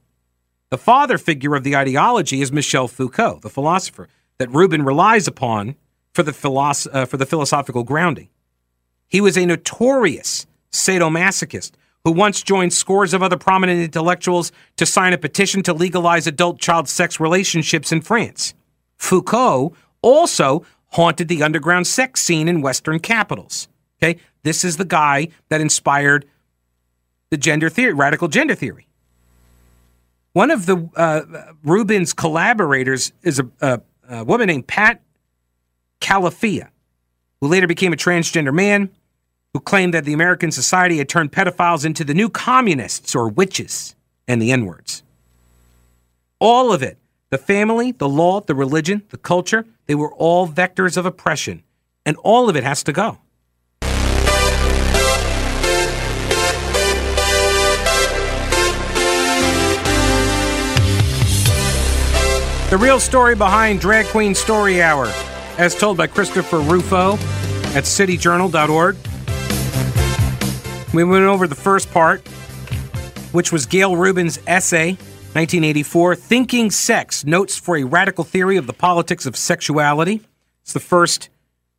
The 0.70 0.78
father 0.78 1.18
figure 1.18 1.54
of 1.54 1.64
the 1.64 1.76
ideology 1.76 2.40
is 2.40 2.50
Michel 2.50 2.88
Foucault, 2.88 3.40
the 3.42 3.50
philosopher 3.50 4.08
that 4.38 4.50
Rubin 4.50 4.82
relies 4.82 5.28
upon 5.28 5.76
for 6.12 6.22
the, 6.22 6.32
philosoph- 6.32 6.94
uh, 6.94 7.06
for 7.06 7.16
the 7.16 7.26
philosophical 7.26 7.82
grounding. 7.82 8.28
He 9.08 9.20
was 9.20 9.36
a 9.36 9.46
notorious 9.46 10.46
sadomasochist 10.72 11.72
who 12.04 12.12
once 12.12 12.42
joined 12.42 12.72
scores 12.72 13.14
of 13.14 13.22
other 13.22 13.36
prominent 13.36 13.80
intellectuals 13.80 14.52
to 14.76 14.86
sign 14.86 15.12
a 15.12 15.18
petition 15.18 15.62
to 15.62 15.72
legalize 15.72 16.26
adult 16.26 16.58
child 16.58 16.88
sex 16.88 17.18
relationships 17.18 17.92
in 17.92 18.00
France. 18.00 18.54
Foucault 18.96 19.74
also 20.04 20.64
haunted 20.88 21.28
the 21.28 21.42
underground 21.42 21.86
sex 21.86 22.20
scene 22.20 22.46
in 22.46 22.60
Western 22.60 23.00
capitals. 23.00 23.68
Okay, 24.02 24.20
this 24.42 24.64
is 24.64 24.76
the 24.76 24.84
guy 24.84 25.28
that 25.48 25.60
inspired 25.60 26.26
the 27.30 27.36
gender 27.36 27.70
theory, 27.70 27.94
radical 27.94 28.28
gender 28.28 28.54
theory. 28.54 28.86
One 30.34 30.50
of 30.50 30.66
the 30.66 30.88
uh, 30.94 31.22
Rubin's 31.62 32.12
collaborators 32.12 33.12
is 33.22 33.40
a, 33.40 33.48
a, 33.60 33.80
a 34.08 34.24
woman 34.24 34.48
named 34.48 34.66
Pat 34.66 35.00
Califia, 36.00 36.68
who 37.40 37.48
later 37.48 37.66
became 37.66 37.92
a 37.92 37.96
transgender 37.96 38.52
man 38.52 38.90
who 39.52 39.60
claimed 39.60 39.94
that 39.94 40.04
the 40.04 40.12
American 40.12 40.50
society 40.50 40.98
had 40.98 41.08
turned 41.08 41.32
pedophiles 41.32 41.84
into 41.84 42.04
the 42.04 42.14
new 42.14 42.28
communists 42.28 43.14
or 43.14 43.28
witches 43.28 43.94
and 44.28 44.42
the 44.42 44.52
N 44.52 44.66
words. 44.66 45.02
All 46.40 46.72
of 46.72 46.82
it 46.82 46.98
the 47.34 47.38
family, 47.38 47.90
the 47.90 48.08
law, 48.08 48.40
the 48.40 48.54
religion, 48.54 49.02
the 49.08 49.16
culture, 49.16 49.66
they 49.86 49.94
were 49.96 50.14
all 50.14 50.46
vectors 50.46 50.96
of 50.96 51.04
oppression. 51.04 51.64
And 52.06 52.16
all 52.18 52.48
of 52.48 52.54
it 52.54 52.62
has 52.62 52.84
to 52.84 52.92
go. 52.92 53.18
The 62.70 62.78
real 62.78 63.00
story 63.00 63.34
behind 63.34 63.80
Drag 63.80 64.06
Queen 64.06 64.36
Story 64.36 64.80
Hour, 64.80 65.12
as 65.58 65.74
told 65.74 65.96
by 65.96 66.06
Christopher 66.06 66.60
Rufo 66.60 67.14
at 67.74 67.82
cityjournal.org. 67.82 68.96
We 70.94 71.02
went 71.02 71.24
over 71.24 71.48
the 71.48 71.56
first 71.56 71.90
part, 71.90 72.28
which 73.32 73.50
was 73.50 73.66
Gayle 73.66 73.96
Rubin's 73.96 74.38
essay 74.46 74.96
1984, 75.34 76.14
Thinking 76.14 76.70
Sex 76.70 77.24
Notes 77.24 77.58
for 77.58 77.76
a 77.76 77.82
Radical 77.82 78.22
Theory 78.22 78.56
of 78.56 78.68
the 78.68 78.72
Politics 78.72 79.26
of 79.26 79.36
Sexuality. 79.36 80.22
It's 80.62 80.72
the 80.72 80.78
first 80.78 81.28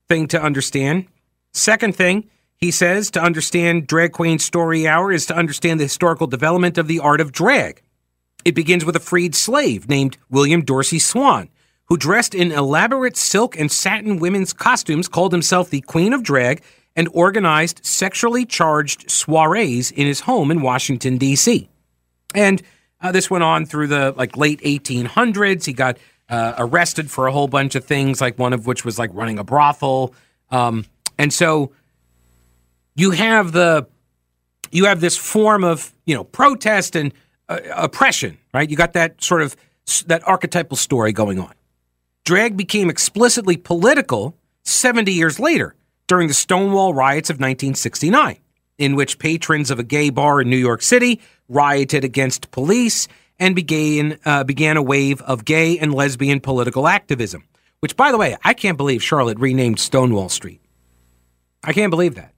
thing 0.10 0.28
to 0.28 0.42
understand. 0.42 1.06
Second 1.54 1.96
thing, 1.96 2.30
he 2.58 2.70
says, 2.70 3.10
to 3.12 3.22
understand 3.22 3.88
Drag 3.88 4.12
Queen 4.12 4.40
Story 4.40 4.86
Hour 4.86 5.10
is 5.14 5.26
to 5.28 5.36
understand 5.38 5.80
the 5.80 5.86
historical 5.86 6.28
development 6.28 6.78
of 6.78 6.88
the 6.90 7.00
art 7.00 7.22
of 7.22 7.32
drag. 7.32 7.82
It 8.44 8.56
begins 8.56 8.84
with 8.84 8.98
a 8.98 9.00
freed 9.00 9.36
slave 9.36 9.88
named 9.88 10.18
William 10.30 10.62
Dorsey 10.62 11.00
Swann, 11.00 11.48
who 11.86 11.96
dressed 11.96 12.36
in 12.36 12.52
elaborate 12.52 13.16
silk 13.16 13.58
and 13.58 13.72
satin 13.72 14.20
women's 14.20 14.52
costumes, 14.52 15.08
called 15.08 15.32
himself 15.32 15.70
the 15.70 15.80
Queen 15.80 16.12
of 16.12 16.24
Drag, 16.24 16.62
and 16.94 17.08
organized 17.14 17.86
sexually 17.86 18.46
charged 18.46 19.10
soirees 19.10 19.92
in 19.92 20.08
his 20.08 20.20
home 20.20 20.52
in 20.52 20.62
Washington, 20.62 21.18
D.C. 21.18 21.70
And 22.34 22.62
uh, 23.06 23.12
this 23.12 23.30
went 23.30 23.44
on 23.44 23.66
through 23.66 23.88
the 23.88 24.14
like 24.18 24.36
late 24.36 24.60
1800s. 24.62 25.66
He 25.66 25.74
got 25.74 25.98
uh, 26.28 26.54
arrested 26.58 27.12
for 27.12 27.28
a 27.28 27.32
whole 27.32 27.48
bunch 27.48 27.76
of 27.76 27.86
things, 27.86 28.20
like 28.20 28.40
one 28.40 28.52
of 28.52 28.66
which 28.66 28.84
was 28.84 28.98
like 28.98 29.12
running 29.14 29.38
a 29.38 29.44
brothel. 29.44 30.14
Um, 30.50 30.86
and 31.20 31.32
so 31.32 31.72
you 32.96 33.12
have 33.12 33.52
the 33.52 33.88
you 34.72 34.86
have 34.86 35.02
this 35.02 35.16
form 35.18 35.64
of 35.64 35.94
you 36.06 36.16
know 36.16 36.24
protest 36.24 36.96
and 36.96 37.14
uh, 37.48 37.60
oppression, 37.76 38.40
right? 38.54 38.68
You 38.68 38.76
got 38.76 38.94
that 38.94 39.24
sort 39.24 39.44
of 39.44 39.56
that 40.08 40.28
archetypal 40.28 40.76
story 40.76 41.12
going 41.12 41.40
on. 41.40 41.54
Drag 42.24 42.58
became 42.58 42.90
explicitly 42.90 43.56
political 43.56 44.36
70 44.64 45.12
years 45.14 45.40
later 45.40 45.76
during 46.08 46.28
the 46.28 46.34
Stonewall 46.34 46.92
riots 46.92 47.30
of 47.30 47.36
1969, 47.36 48.38
in 48.78 48.96
which 48.96 49.20
patrons 49.20 49.72
of 49.72 49.80
a 49.80 49.84
gay 49.84 50.10
bar 50.10 50.42
in 50.42 50.50
New 50.50 50.58
York 50.58 50.82
City 50.82 51.22
rioted 51.48 52.04
against 52.04 52.52
police 52.52 53.08
and 53.40 53.56
began 53.56 54.18
uh, 54.26 54.44
began 54.44 54.78
a 54.78 54.82
wave 54.82 55.22
of 55.24 55.46
gay 55.46 55.78
and 55.78 55.94
lesbian 55.94 56.40
political 56.40 56.88
activism. 56.88 57.44
Which, 57.82 57.96
by 57.96 58.12
the 58.12 58.18
way, 58.18 58.36
I 58.44 58.54
can't 58.54 58.78
believe 58.78 59.04
Charlotte 59.04 59.38
renamed 59.40 59.80
Stonewall 59.80 60.30
Street. 60.30 60.62
I 61.64 61.74
can't 61.74 61.92
believe 61.92 62.16
that. 62.16 62.34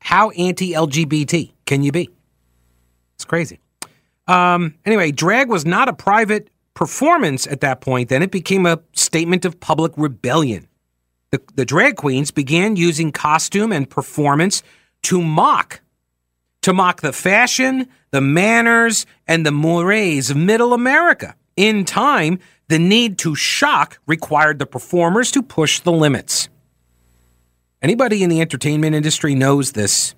How 0.00 0.30
anti-LGBT 0.30 1.52
can 1.66 1.82
you 1.82 1.92
be? 1.92 2.10
It's 3.14 3.24
crazy. 3.24 3.60
Um, 4.26 4.74
anyway, 4.84 5.10
drag 5.10 5.48
was 5.48 5.64
not 5.64 5.88
a 5.88 5.92
private 5.92 6.50
performance 6.74 7.46
at 7.46 7.60
that 7.60 7.80
point. 7.80 8.08
Then 8.08 8.22
it 8.22 8.30
became 8.30 8.66
a 8.66 8.80
statement 8.92 9.44
of 9.44 9.58
public 9.58 9.92
rebellion. 9.96 10.68
The, 11.30 11.42
the 11.54 11.64
drag 11.64 11.96
queens 11.96 12.30
began 12.30 12.76
using 12.76 13.12
costume 13.12 13.72
and 13.72 13.88
performance 13.88 14.62
to 15.04 15.22
mock 15.22 15.80
to 16.62 16.72
mock 16.72 17.00
the 17.00 17.12
fashion, 17.12 17.88
the 18.10 18.20
manners, 18.20 19.06
and 19.26 19.46
the 19.46 19.50
mores 19.50 20.30
of 20.30 20.36
middle 20.36 20.74
America. 20.74 21.34
In 21.56 21.84
time, 21.84 22.38
the 22.68 22.78
need 22.78 23.16
to 23.18 23.34
shock 23.34 23.98
required 24.06 24.58
the 24.58 24.66
performers 24.66 25.30
to 25.32 25.42
push 25.42 25.80
the 25.80 25.92
limits. 25.92 26.48
Anybody 27.80 28.22
in 28.22 28.28
the 28.28 28.40
entertainment 28.40 28.94
industry 28.94 29.34
knows 29.34 29.72
this. 29.72 30.14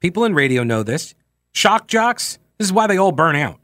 People 0.00 0.24
in 0.24 0.34
radio 0.34 0.62
know 0.62 0.82
this. 0.82 1.14
Shock 1.52 1.88
jocks, 1.88 2.38
this 2.56 2.68
is 2.68 2.72
why 2.72 2.86
they 2.86 2.96
all 2.96 3.12
burn 3.12 3.36
out. 3.36 3.60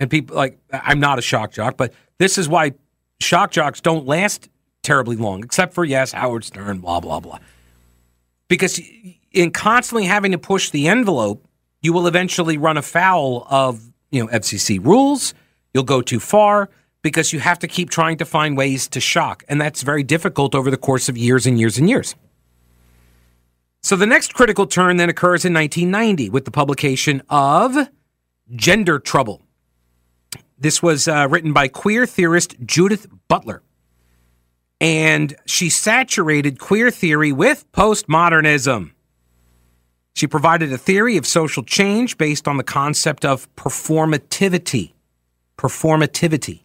And 0.00 0.10
people 0.10 0.36
like, 0.36 0.58
I'm 0.72 1.00
not 1.00 1.18
a 1.18 1.22
shock 1.22 1.52
jock, 1.52 1.76
but 1.76 1.92
this 2.18 2.38
is 2.38 2.48
why 2.48 2.72
shock 3.20 3.50
jocks 3.50 3.80
don't 3.80 4.06
last 4.06 4.48
terribly 4.82 5.16
long, 5.16 5.42
except 5.44 5.74
for, 5.74 5.84
yes, 5.84 6.12
Howard 6.12 6.44
Stern, 6.44 6.78
blah, 6.78 7.00
blah, 7.00 7.20
blah. 7.20 7.40
Because 8.48 8.80
in 9.34 9.50
constantly 9.50 10.06
having 10.06 10.32
to 10.32 10.38
push 10.38 10.70
the 10.70 10.88
envelope, 10.88 11.46
you 11.82 11.92
will 11.92 12.06
eventually 12.06 12.56
run 12.56 12.78
afoul 12.78 13.46
of 13.50 13.92
you 14.10 14.22
know 14.22 14.30
FCC 14.30 14.82
rules. 14.82 15.34
You'll 15.74 15.82
go 15.82 16.00
too 16.00 16.20
far 16.20 16.70
because 17.02 17.32
you 17.32 17.40
have 17.40 17.58
to 17.58 17.68
keep 17.68 17.90
trying 17.90 18.16
to 18.18 18.24
find 18.24 18.56
ways 18.56 18.88
to 18.88 19.00
shock, 19.00 19.44
and 19.48 19.60
that's 19.60 19.82
very 19.82 20.02
difficult 20.02 20.54
over 20.54 20.70
the 20.70 20.78
course 20.78 21.08
of 21.08 21.18
years 21.18 21.46
and 21.46 21.58
years 21.58 21.76
and 21.76 21.90
years. 21.90 22.14
So 23.82 23.96
the 23.96 24.06
next 24.06 24.32
critical 24.32 24.66
turn 24.66 24.96
then 24.96 25.10
occurs 25.10 25.44
in 25.44 25.52
1990 25.52 26.30
with 26.30 26.46
the 26.46 26.50
publication 26.50 27.20
of 27.28 27.90
Gender 28.54 28.98
Trouble. 28.98 29.42
This 30.56 30.82
was 30.82 31.06
uh, 31.06 31.26
written 31.28 31.52
by 31.52 31.68
queer 31.68 32.06
theorist 32.06 32.56
Judith 32.64 33.06
Butler. 33.28 33.62
And 34.80 35.36
she 35.44 35.68
saturated 35.68 36.58
queer 36.58 36.90
theory 36.90 37.32
with 37.32 37.70
postmodernism. 37.72 38.92
She 40.14 40.26
provided 40.28 40.72
a 40.72 40.78
theory 40.78 41.16
of 41.16 41.26
social 41.26 41.64
change 41.64 42.16
based 42.16 42.46
on 42.46 42.56
the 42.56 42.64
concept 42.64 43.24
of 43.24 43.52
performativity. 43.56 44.92
Performativity. 45.58 46.62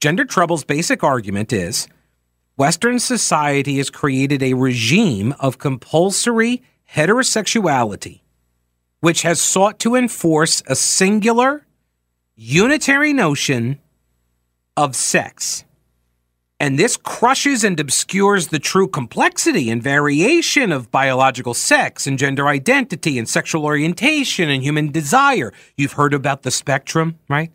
Gender 0.00 0.24
Trouble's 0.24 0.64
basic 0.64 1.02
argument 1.04 1.52
is 1.52 1.86
Western 2.56 2.98
society 2.98 3.78
has 3.78 3.88
created 3.88 4.42
a 4.42 4.54
regime 4.54 5.34
of 5.38 5.58
compulsory 5.58 6.62
heterosexuality, 6.92 8.20
which 9.00 9.22
has 9.22 9.40
sought 9.40 9.78
to 9.80 9.94
enforce 9.94 10.62
a 10.66 10.76
singular, 10.76 11.66
unitary 12.36 13.12
notion 13.12 13.80
of 14.76 14.94
sex. 14.96 15.64
And 16.64 16.78
this 16.78 16.96
crushes 16.96 17.62
and 17.62 17.78
obscures 17.78 18.48
the 18.48 18.58
true 18.58 18.88
complexity 18.88 19.68
and 19.68 19.82
variation 19.82 20.72
of 20.72 20.90
biological 20.90 21.52
sex 21.52 22.06
and 22.06 22.18
gender 22.18 22.48
identity 22.48 23.18
and 23.18 23.28
sexual 23.28 23.66
orientation 23.66 24.48
and 24.48 24.62
human 24.62 24.90
desire. 24.90 25.52
You've 25.76 25.92
heard 25.92 26.14
about 26.14 26.40
the 26.40 26.50
spectrum, 26.50 27.18
right? 27.28 27.52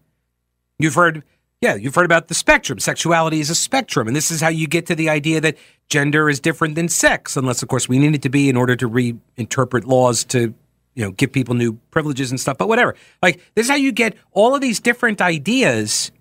You've 0.77 0.93
heard, 0.93 1.23
yeah, 1.59 1.73
you've 1.73 1.95
heard 1.95 2.05
about 2.05 2.27
the 2.27 2.35
spectrum. 2.35 2.77
Sexuality 2.77 3.39
is 3.39 3.49
a 3.49 3.55
spectrum. 3.55 4.05
And 4.05 4.15
this 4.15 4.29
is 4.29 4.41
how 4.41 4.49
you 4.49 4.67
get 4.67 4.85
to 4.85 4.93
the 4.93 5.09
idea 5.09 5.41
that 5.41 5.57
gender 5.89 6.29
is 6.29 6.39
different 6.39 6.75
than 6.75 6.87
sex, 6.87 7.35
unless, 7.35 7.63
of 7.63 7.67
course, 7.67 7.89
we 7.89 7.97
need 7.97 8.13
it 8.13 8.21
to 8.21 8.29
be 8.29 8.47
in 8.47 8.55
order 8.55 8.75
to 8.75 8.87
reinterpret 8.87 9.87
laws 9.87 10.23
to, 10.25 10.53
you 10.93 11.03
know, 11.03 11.09
give 11.13 11.31
people 11.31 11.55
new 11.55 11.79
privileges 11.89 12.29
and 12.29 12.39
stuff. 12.39 12.59
But 12.59 12.67
whatever. 12.67 12.93
Like, 13.23 13.41
this 13.55 13.65
is 13.65 13.71
how 13.71 13.75
you 13.75 13.91
get 13.91 14.15
all 14.33 14.53
of 14.53 14.61
these 14.61 14.79
different 14.79 15.19
ideas 15.19 16.11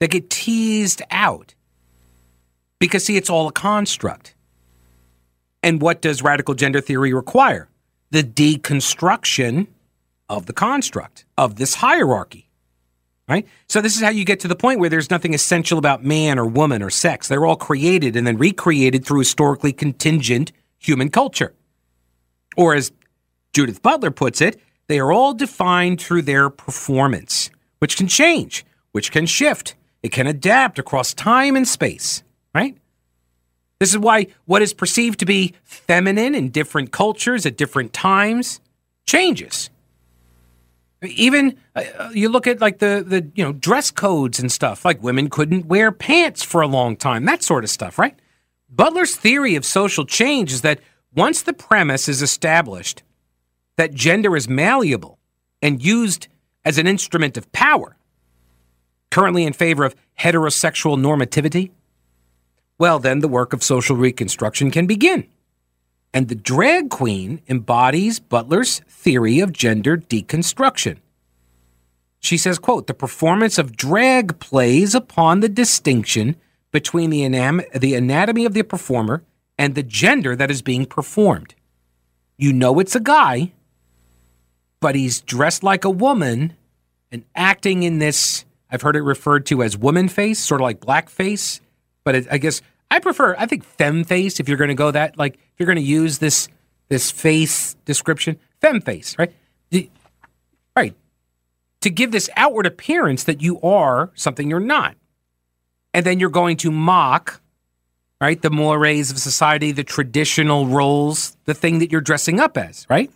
that 0.00 0.10
get 0.10 0.28
teased 0.28 1.00
out 1.10 1.54
because, 2.78 3.04
see, 3.04 3.16
it's 3.16 3.30
all 3.30 3.48
a 3.48 3.52
construct. 3.52 4.34
And 5.62 5.80
what 5.80 6.02
does 6.02 6.22
radical 6.22 6.54
gender 6.54 6.80
theory 6.80 7.12
require? 7.12 7.68
The 8.10 8.22
deconstruction 8.22 9.68
of 10.28 10.46
the 10.46 10.52
construct, 10.52 11.24
of 11.38 11.56
this 11.56 11.76
hierarchy. 11.76 12.50
Right? 13.26 13.48
So, 13.68 13.80
this 13.80 13.96
is 13.96 14.02
how 14.02 14.10
you 14.10 14.26
get 14.26 14.40
to 14.40 14.48
the 14.48 14.56
point 14.56 14.80
where 14.80 14.90
there's 14.90 15.10
nothing 15.10 15.32
essential 15.32 15.78
about 15.78 16.04
man 16.04 16.38
or 16.38 16.44
woman 16.44 16.82
or 16.82 16.90
sex. 16.90 17.26
They're 17.26 17.46
all 17.46 17.56
created 17.56 18.16
and 18.16 18.26
then 18.26 18.36
recreated 18.36 19.06
through 19.06 19.20
historically 19.20 19.72
contingent 19.72 20.52
human 20.78 21.08
culture. 21.08 21.54
Or, 22.54 22.74
as 22.74 22.92
Judith 23.54 23.80
Butler 23.80 24.10
puts 24.10 24.42
it, 24.42 24.60
they 24.88 24.98
are 24.98 25.10
all 25.10 25.32
defined 25.32 26.02
through 26.02 26.22
their 26.22 26.50
performance, 26.50 27.48
which 27.78 27.96
can 27.96 28.08
change, 28.08 28.66
which 28.92 29.10
can 29.10 29.24
shift, 29.24 29.74
it 30.02 30.12
can 30.12 30.26
adapt 30.26 30.78
across 30.78 31.14
time 31.14 31.56
and 31.56 31.66
space 31.66 32.23
right? 32.54 32.76
This 33.80 33.90
is 33.90 33.98
why 33.98 34.28
what 34.44 34.62
is 34.62 34.72
perceived 34.72 35.18
to 35.20 35.26
be 35.26 35.54
feminine 35.64 36.34
in 36.34 36.50
different 36.50 36.92
cultures 36.92 37.44
at 37.44 37.56
different 37.56 37.92
times 37.92 38.60
changes. 39.06 39.70
Even 41.02 41.58
uh, 41.74 41.82
you 42.14 42.30
look 42.30 42.46
at 42.46 42.60
like 42.60 42.78
the 42.78 43.04
the 43.06 43.30
you 43.34 43.44
know 43.44 43.52
dress 43.52 43.90
codes 43.90 44.38
and 44.38 44.50
stuff. 44.50 44.84
Like 44.84 45.02
women 45.02 45.28
couldn't 45.28 45.66
wear 45.66 45.92
pants 45.92 46.42
for 46.42 46.62
a 46.62 46.66
long 46.66 46.96
time, 46.96 47.26
that 47.26 47.42
sort 47.42 47.64
of 47.64 47.70
stuff, 47.70 47.98
right? 47.98 48.18
Butler's 48.70 49.14
theory 49.14 49.54
of 49.54 49.64
social 49.64 50.06
change 50.06 50.52
is 50.52 50.62
that 50.62 50.80
once 51.14 51.42
the 51.42 51.52
premise 51.52 52.08
is 52.08 52.22
established 52.22 53.02
that 53.76 53.92
gender 53.92 54.36
is 54.36 54.48
malleable 54.48 55.18
and 55.60 55.84
used 55.84 56.28
as 56.64 56.78
an 56.78 56.86
instrument 56.86 57.36
of 57.36 57.50
power, 57.52 57.96
currently 59.10 59.44
in 59.44 59.52
favor 59.52 59.84
of 59.84 59.94
heterosexual 60.18 60.98
normativity, 60.98 61.70
well, 62.78 62.98
then 62.98 63.20
the 63.20 63.28
work 63.28 63.52
of 63.52 63.62
social 63.62 63.96
reconstruction 63.96 64.70
can 64.70 64.86
begin. 64.86 65.26
And 66.12 66.28
the 66.28 66.34
drag 66.34 66.90
queen 66.90 67.42
embodies 67.48 68.20
Butler's 68.20 68.80
theory 68.88 69.40
of 69.40 69.52
gender 69.52 69.96
deconstruction. 69.96 70.98
She 72.20 72.36
says, 72.36 72.58
quote, 72.58 72.86
the 72.86 72.94
performance 72.94 73.58
of 73.58 73.76
drag 73.76 74.38
plays 74.38 74.94
upon 74.94 75.40
the 75.40 75.48
distinction 75.48 76.36
between 76.70 77.10
the, 77.10 77.24
anam- 77.24 77.62
the 77.74 77.94
anatomy 77.94 78.44
of 78.44 78.54
the 78.54 78.62
performer 78.62 79.22
and 79.58 79.74
the 79.74 79.82
gender 79.82 80.34
that 80.34 80.50
is 80.50 80.62
being 80.62 80.86
performed. 80.86 81.54
You 82.36 82.52
know 82.52 82.80
it's 82.80 82.96
a 82.96 83.00
guy, 83.00 83.52
but 84.80 84.94
he's 84.94 85.20
dressed 85.20 85.62
like 85.62 85.84
a 85.84 85.90
woman 85.90 86.56
and 87.12 87.24
acting 87.36 87.82
in 87.82 87.98
this, 87.98 88.44
I've 88.70 88.82
heard 88.82 88.96
it 88.96 89.02
referred 89.02 89.46
to 89.46 89.62
as 89.62 89.76
woman 89.76 90.08
face, 90.08 90.40
sort 90.40 90.60
of 90.60 90.64
like 90.64 90.80
blackface 90.80 91.60
but 92.04 92.14
it, 92.14 92.26
I 92.30 92.38
guess 92.38 92.62
I 92.90 93.00
prefer. 93.00 93.34
I 93.38 93.46
think 93.46 93.64
femme 93.64 94.04
face. 94.04 94.38
If 94.38 94.48
you're 94.48 94.58
going 94.58 94.68
to 94.68 94.74
go 94.74 94.90
that, 94.90 95.18
like, 95.18 95.34
if 95.34 95.54
you're 95.58 95.66
going 95.66 95.76
to 95.76 95.82
use 95.82 96.18
this 96.18 96.48
this 96.88 97.10
face 97.10 97.74
description, 97.86 98.38
femme 98.60 98.80
face, 98.80 99.16
right? 99.18 99.32
The, 99.70 99.90
right. 100.76 100.94
To 101.80 101.90
give 101.90 102.12
this 102.12 102.30
outward 102.36 102.66
appearance 102.66 103.24
that 103.24 103.42
you 103.42 103.60
are 103.62 104.10
something 104.14 104.48
you're 104.48 104.60
not, 104.60 104.96
and 105.92 106.04
then 106.04 106.20
you're 106.20 106.30
going 106.30 106.56
to 106.58 106.70
mock, 106.70 107.40
right, 108.20 108.40
the 108.40 108.50
mores 108.50 109.10
of 109.10 109.18
society, 109.18 109.72
the 109.72 109.84
traditional 109.84 110.66
roles, 110.66 111.36
the 111.44 111.54
thing 111.54 111.78
that 111.78 111.90
you're 111.90 112.00
dressing 112.00 112.40
up 112.40 112.56
as, 112.56 112.86
right? 112.88 113.10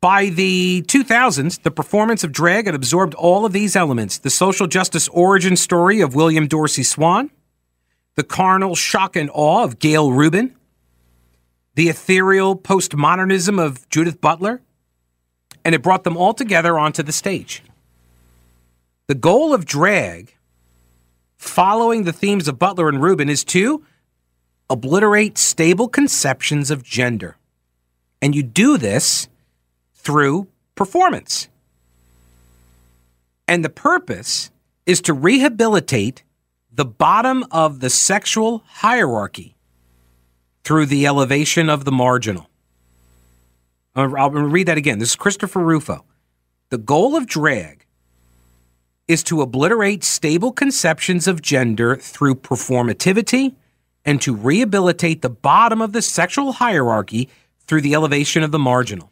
By 0.00 0.26
the 0.28 0.82
2000s, 0.86 1.62
the 1.62 1.70
performance 1.70 2.22
of 2.22 2.30
drag 2.30 2.66
had 2.66 2.74
absorbed 2.74 3.14
all 3.14 3.46
of 3.46 3.52
these 3.52 3.74
elements 3.74 4.18
the 4.18 4.30
social 4.30 4.66
justice 4.66 5.08
origin 5.08 5.56
story 5.56 6.00
of 6.00 6.14
William 6.14 6.46
Dorsey 6.46 6.82
Swann, 6.82 7.30
the 8.14 8.22
carnal 8.24 8.74
shock 8.74 9.16
and 9.16 9.30
awe 9.32 9.64
of 9.64 9.78
Gayle 9.78 10.12
Rubin, 10.12 10.54
the 11.74 11.88
ethereal 11.88 12.56
postmodernism 12.56 13.58
of 13.58 13.88
Judith 13.88 14.20
Butler, 14.20 14.60
and 15.64 15.74
it 15.74 15.82
brought 15.82 16.04
them 16.04 16.16
all 16.16 16.34
together 16.34 16.78
onto 16.78 17.02
the 17.02 17.12
stage. 17.12 17.62
The 19.08 19.14
goal 19.14 19.54
of 19.54 19.64
drag, 19.64 20.34
following 21.36 22.04
the 22.04 22.12
themes 22.12 22.48
of 22.48 22.58
Butler 22.58 22.88
and 22.88 23.02
Rubin, 23.02 23.28
is 23.28 23.44
to 23.44 23.84
obliterate 24.68 25.38
stable 25.38 25.88
conceptions 25.88 26.70
of 26.70 26.82
gender. 26.82 27.36
And 28.20 28.34
you 28.34 28.42
do 28.42 28.78
this 28.78 29.28
through 30.06 30.46
performance. 30.76 31.48
And 33.48 33.64
the 33.64 33.68
purpose 33.68 34.52
is 34.86 35.00
to 35.00 35.12
rehabilitate 35.12 36.22
the 36.72 36.84
bottom 36.84 37.44
of 37.50 37.80
the 37.80 37.90
sexual 37.90 38.62
hierarchy 38.66 39.56
through 40.62 40.86
the 40.86 41.06
elevation 41.08 41.68
of 41.68 41.84
the 41.84 41.90
marginal. 41.90 42.48
Uh, 43.96 44.12
I'll 44.16 44.30
read 44.30 44.68
that 44.68 44.78
again. 44.78 45.00
This 45.00 45.10
is 45.10 45.16
Christopher 45.16 45.58
Rufo. 45.58 46.04
The 46.70 46.78
goal 46.78 47.16
of 47.16 47.26
drag 47.26 47.84
is 49.08 49.24
to 49.24 49.42
obliterate 49.42 50.04
stable 50.04 50.52
conceptions 50.52 51.26
of 51.26 51.42
gender 51.42 51.96
through 51.96 52.36
performativity 52.36 53.56
and 54.04 54.22
to 54.22 54.36
rehabilitate 54.36 55.22
the 55.22 55.30
bottom 55.30 55.82
of 55.82 55.92
the 55.92 56.02
sexual 56.02 56.52
hierarchy 56.52 57.28
through 57.66 57.80
the 57.80 57.94
elevation 57.94 58.44
of 58.44 58.52
the 58.52 58.58
marginal. 58.60 59.10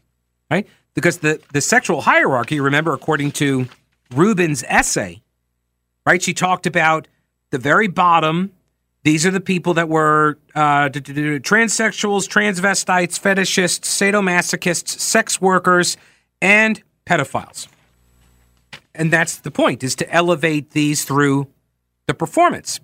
Right? 0.48 0.68
Because 0.94 1.18
the, 1.18 1.40
the 1.52 1.60
sexual 1.60 2.02
hierarchy, 2.02 2.60
remember, 2.60 2.92
according 2.92 3.32
to 3.32 3.66
Rubin's 4.12 4.62
essay, 4.68 5.22
right? 6.06 6.22
She 6.22 6.34
talked 6.34 6.66
about 6.66 7.08
the 7.50 7.58
very 7.58 7.88
bottom. 7.88 8.52
These 9.02 9.26
are 9.26 9.30
the 9.30 9.40
people 9.40 9.74
that 9.74 9.88
were 9.88 10.38
uh, 10.54 10.88
transsexuals, 10.88 12.28
transvestites, 12.28 13.20
fetishists, 13.20 13.84
sadomasochists, 13.84 14.88
sex 15.00 15.40
workers, 15.40 15.96
and 16.40 16.82
pedophiles. 17.06 17.68
And 18.94 19.12
that's 19.12 19.36
the 19.38 19.50
point, 19.50 19.82
is 19.82 19.96
to 19.96 20.10
elevate 20.12 20.70
these 20.70 21.04
through 21.04 21.48
the 22.06 22.14
performance. 22.14 22.80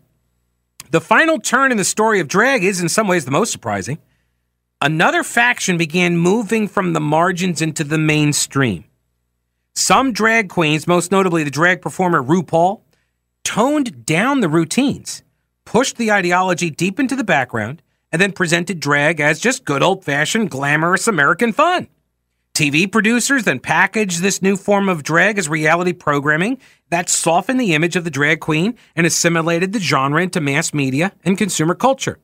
The 0.91 1.01
final 1.01 1.39
turn 1.39 1.71
in 1.71 1.79
the 1.79 1.85
story 1.85 2.19
of 2.19 2.27
drag 2.27 2.65
is 2.65 2.81
in 2.81 2.89
some 2.89 3.07
ways 3.07 3.25
the 3.25 3.31
most 3.31 3.53
surprising. 3.53 3.99
Another 4.83 5.23
faction 5.23 5.77
began 5.77 6.17
moving 6.17 6.67
from 6.67 6.95
the 6.95 7.01
margins 7.01 7.61
into 7.61 7.85
the 7.85 7.99
mainstream. 7.99 8.85
Some 9.75 10.15
drag 10.15 10.49
queens, 10.49 10.87
most 10.87 11.13
notably 11.13 11.45
the 11.45 11.51
drag 11.51 11.83
performer 11.83 12.23
RuPaul, 12.23 12.81
toned 13.45 14.07
down 14.07 14.41
the 14.41 14.49
routines, 14.49 15.23
pushed 15.67 15.99
the 15.99 16.11
ideology 16.11 16.71
deep 16.71 16.99
into 16.99 17.15
the 17.15 17.25
background, 17.25 17.83
and 18.11 18.23
then 18.23 18.33
presented 18.33 18.81
drag 18.81 19.21
as 19.21 19.39
just 19.39 19.67
good 19.67 19.83
old 19.83 20.03
fashioned 20.03 20.51
glamorous 20.51 21.07
American 21.07 21.53
fun. 21.53 21.87
TV 22.55 22.91
producers 22.91 23.45
then 23.45 23.61
packaged 23.61 24.23
this 24.23 24.41
new 24.41 24.57
form 24.57 24.89
of 24.89 25.03
drag 25.03 25.37
as 25.37 25.47
reality 25.47 25.93
programming 25.93 26.59
that 26.89 27.11
softened 27.11 27.61
the 27.61 27.75
image 27.75 27.97
of 27.97 28.05
the 28.05 28.11
drag 28.11 28.41
queen 28.41 28.75
and 28.97 29.07
assimilated 29.07 29.75
the 29.75 29.79
genre 29.79 30.23
into 30.23 30.41
mass 30.41 30.73
media 30.73 31.13
and 31.23 31.37
consumer 31.37 31.75
culture. 31.75 32.19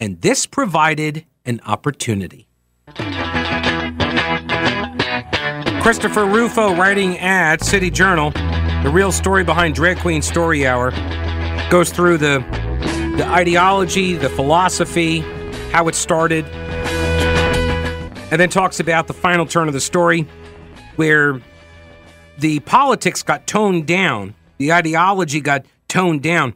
And 0.00 0.22
this 0.22 0.46
provided 0.46 1.26
an 1.44 1.60
opportunity. 1.66 2.46
Christopher 5.82 6.24
Rufo 6.24 6.74
writing 6.74 7.18
at 7.18 7.62
City 7.62 7.90
Journal, 7.90 8.30
the 8.82 8.90
real 8.92 9.12
story 9.12 9.44
behind 9.44 9.74
Drag 9.74 9.98
Queen 9.98 10.22
Story 10.22 10.66
Hour, 10.66 10.90
goes 11.70 11.90
through 11.90 12.18
the 12.18 12.44
the 13.16 13.26
ideology, 13.26 14.14
the 14.14 14.28
philosophy, 14.28 15.20
how 15.70 15.86
it 15.86 15.94
started, 15.94 16.44
and 18.30 18.40
then 18.40 18.48
talks 18.48 18.80
about 18.80 19.06
the 19.06 19.12
final 19.12 19.46
turn 19.46 19.68
of 19.68 19.74
the 19.74 19.80
story 19.80 20.26
where 20.96 21.40
the 22.38 22.58
politics 22.60 23.22
got 23.22 23.46
toned 23.46 23.86
down, 23.86 24.34
the 24.58 24.72
ideology 24.72 25.40
got 25.40 25.64
toned 25.86 26.22
down, 26.22 26.54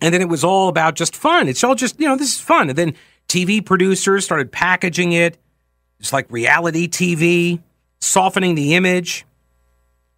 and 0.00 0.14
then 0.14 0.22
it 0.22 0.28
was 0.28 0.44
all 0.44 0.68
about 0.68 0.94
just 0.94 1.14
fun. 1.14 1.48
It's 1.48 1.62
all 1.62 1.74
just, 1.74 2.00
you 2.00 2.06
know, 2.06 2.16
this 2.16 2.34
is 2.36 2.40
fun. 2.40 2.70
And 2.70 2.78
then 2.78 2.94
TV 3.28 3.64
producers 3.64 4.24
started 4.24 4.50
packaging 4.50 5.12
it. 5.12 5.38
It's 6.00 6.12
like 6.12 6.30
reality 6.30 6.88
TV 6.88 7.60
softening 8.00 8.54
the 8.54 8.74
image, 8.74 9.26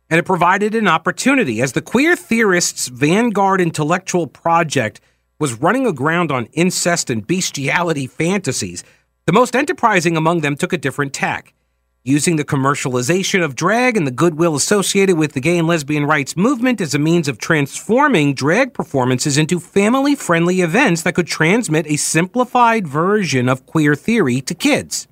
and 0.08 0.18
it 0.18 0.24
provided 0.24 0.74
an 0.74 0.86
opportunity 0.88 1.60
as 1.60 1.72
the 1.72 1.82
queer 1.82 2.14
theorists' 2.14 2.88
vanguard 2.88 3.60
intellectual 3.60 4.26
project 4.26 5.00
was 5.38 5.54
running 5.54 5.86
aground 5.86 6.30
on 6.30 6.46
incest 6.52 7.10
and 7.10 7.26
bestiality 7.26 8.06
fantasies. 8.06 8.84
The 9.26 9.32
most 9.32 9.56
enterprising 9.56 10.16
among 10.16 10.40
them 10.40 10.56
took 10.56 10.72
a 10.72 10.78
different 10.78 11.12
tack. 11.12 11.54
Using 12.02 12.36
the 12.36 12.46
commercialization 12.46 13.44
of 13.44 13.54
drag 13.54 13.94
and 13.94 14.06
the 14.06 14.10
goodwill 14.10 14.54
associated 14.54 15.18
with 15.18 15.32
the 15.34 15.40
gay 15.40 15.58
and 15.58 15.68
lesbian 15.68 16.06
rights 16.06 16.34
movement 16.34 16.80
as 16.80 16.94
a 16.94 16.98
means 16.98 17.28
of 17.28 17.36
transforming 17.36 18.32
drag 18.32 18.72
performances 18.72 19.36
into 19.36 19.60
family 19.60 20.14
friendly 20.14 20.62
events 20.62 21.02
that 21.02 21.14
could 21.14 21.26
transmit 21.26 21.86
a 21.86 21.96
simplified 21.96 22.88
version 22.88 23.50
of 23.50 23.66
queer 23.66 23.94
theory 23.94 24.40
to 24.40 24.54
kids. 24.54 25.08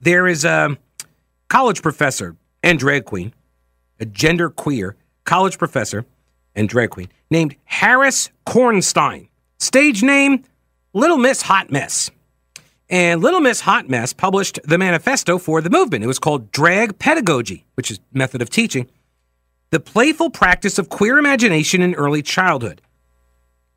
There 0.00 0.26
is 0.26 0.44
a 0.44 0.76
college 1.48 1.80
professor 1.80 2.36
and 2.64 2.76
drag 2.76 3.04
queen, 3.04 3.32
a 4.00 4.06
gender 4.06 4.50
queer 4.50 4.96
college 5.22 5.58
professor 5.58 6.06
and 6.56 6.68
drag 6.68 6.90
queen 6.90 7.08
named 7.30 7.54
Harris 7.64 8.30
Kornstein. 8.46 9.28
Stage 9.60 10.02
name 10.02 10.42
Little 10.92 11.18
Miss 11.18 11.42
Hot 11.42 11.70
Mess. 11.70 12.10
And 12.94 13.20
Little 13.20 13.40
Miss 13.40 13.62
Hot 13.62 13.88
Mess 13.88 14.12
published 14.12 14.60
the 14.62 14.78
manifesto 14.78 15.36
for 15.36 15.60
the 15.60 15.68
movement. 15.68 16.04
It 16.04 16.06
was 16.06 16.20
called 16.20 16.52
Drag 16.52 16.96
Pedagogy, 17.00 17.66
which 17.74 17.90
is 17.90 17.98
method 18.12 18.40
of 18.40 18.50
teaching, 18.50 18.88
the 19.70 19.80
playful 19.80 20.30
practice 20.30 20.78
of 20.78 20.90
queer 20.90 21.18
imagination 21.18 21.82
in 21.82 21.96
early 21.96 22.22
childhood. 22.22 22.80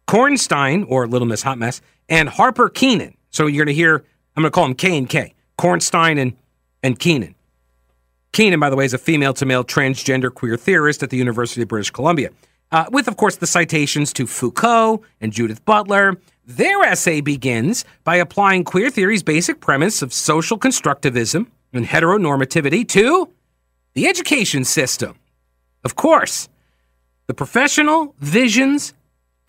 Kornstein, 0.07 0.85
or 0.87 1.07
Little 1.07 1.27
Miss 1.27 1.41
Hot 1.41 1.57
Mess, 1.57 1.81
and 2.07 2.29
Harper 2.29 2.69
Keenan. 2.69 3.17
So 3.31 3.47
you're 3.47 3.65
going 3.65 3.73
to 3.73 3.81
hear, 3.81 4.05
I'm 4.35 4.43
going 4.43 4.51
to 4.51 4.53
call 4.53 4.65
them 4.65 4.75
K 4.75 4.95
and 4.95 5.09
K. 5.09 5.33
Kornstein 5.57 6.21
and, 6.21 6.37
and 6.83 6.99
Keenan. 6.99 7.33
Keenan, 8.33 8.59
by 8.59 8.69
the 8.69 8.75
way, 8.75 8.85
is 8.85 8.93
a 8.93 8.99
female 8.99 9.33
to 9.33 9.47
male 9.47 9.63
transgender 9.63 10.31
queer 10.31 10.57
theorist 10.57 11.01
at 11.01 11.09
the 11.09 11.17
University 11.17 11.63
of 11.63 11.69
British 11.69 11.89
Columbia. 11.89 12.29
Uh, 12.71 12.85
with, 12.91 13.07
of 13.07 13.17
course, 13.17 13.37
the 13.37 13.47
citations 13.47 14.13
to 14.13 14.27
Foucault 14.27 15.01
and 15.19 15.33
Judith 15.33 15.65
Butler. 15.65 16.17
Their 16.47 16.81
essay 16.83 17.19
begins 17.19 17.83
by 18.05 18.15
applying 18.15 18.63
queer 18.63 18.89
theory's 18.89 19.21
basic 19.21 19.59
premise 19.59 20.01
of 20.01 20.13
social 20.13 20.57
constructivism 20.57 21.47
and 21.73 21.85
heteronormativity 21.85 22.87
to 22.87 23.29
the 23.95 24.07
education 24.07 24.63
system. 24.63 25.15
Of 25.83 25.97
course, 25.97 26.47
the 27.27 27.33
professional 27.33 28.15
visions, 28.19 28.93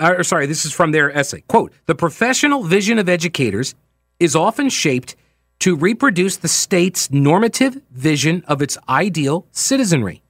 uh, 0.01 0.17
or 0.19 0.25
sorry, 0.25 0.47
this 0.47 0.65
is 0.65 0.73
from 0.73 0.91
their 0.91 1.17
essay. 1.17 1.43
Quote 1.47 1.73
The 1.87 1.95
professional 1.95 2.65
vision 2.65 2.99
of 2.99 3.09
educators 3.09 3.77
is 4.19 4.35
often 4.35 4.69
shaped 4.69 5.15
to 5.61 5.77
reproduce 5.77 6.37
the 6.37 6.49
state's 6.49 7.13
normative 7.13 7.81
vision 7.93 8.43
of 8.49 8.61
its 8.61 8.77
ideal 8.89 9.47
citizenry. 9.53 10.21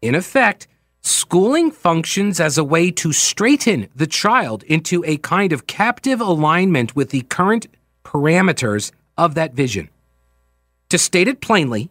In 0.00 0.14
effect, 0.14 0.66
schooling 1.06 1.70
functions 1.70 2.40
as 2.40 2.58
a 2.58 2.64
way 2.64 2.90
to 2.90 3.12
straighten 3.12 3.88
the 3.94 4.06
child 4.06 4.62
into 4.64 5.04
a 5.06 5.16
kind 5.18 5.52
of 5.52 5.66
captive 5.66 6.20
alignment 6.20 6.96
with 6.96 7.10
the 7.10 7.22
current 7.22 7.66
parameters 8.04 8.90
of 9.16 9.34
that 9.34 9.54
vision. 9.54 9.88
To 10.88 10.98
state 10.98 11.28
it 11.28 11.40
plainly, 11.40 11.90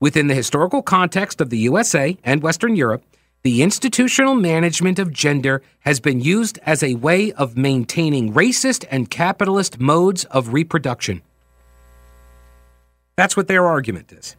within 0.00 0.28
the 0.28 0.34
historical 0.34 0.82
context 0.82 1.40
of 1.40 1.50
the 1.50 1.58
USA 1.58 2.16
and 2.24 2.42
Western 2.42 2.76
Europe, 2.76 3.04
the 3.42 3.62
institutional 3.62 4.34
management 4.34 4.98
of 4.98 5.12
gender 5.12 5.60
has 5.80 6.00
been 6.00 6.20
used 6.20 6.58
as 6.64 6.82
a 6.82 6.94
way 6.94 7.32
of 7.32 7.56
maintaining 7.56 8.32
racist 8.32 8.84
and 8.90 9.10
capitalist 9.10 9.78
modes 9.78 10.24
of 10.26 10.52
reproduction. 10.52 11.22
That's 13.16 13.36
what 13.36 13.48
their 13.48 13.66
argument 13.66 14.12
is. 14.12 14.36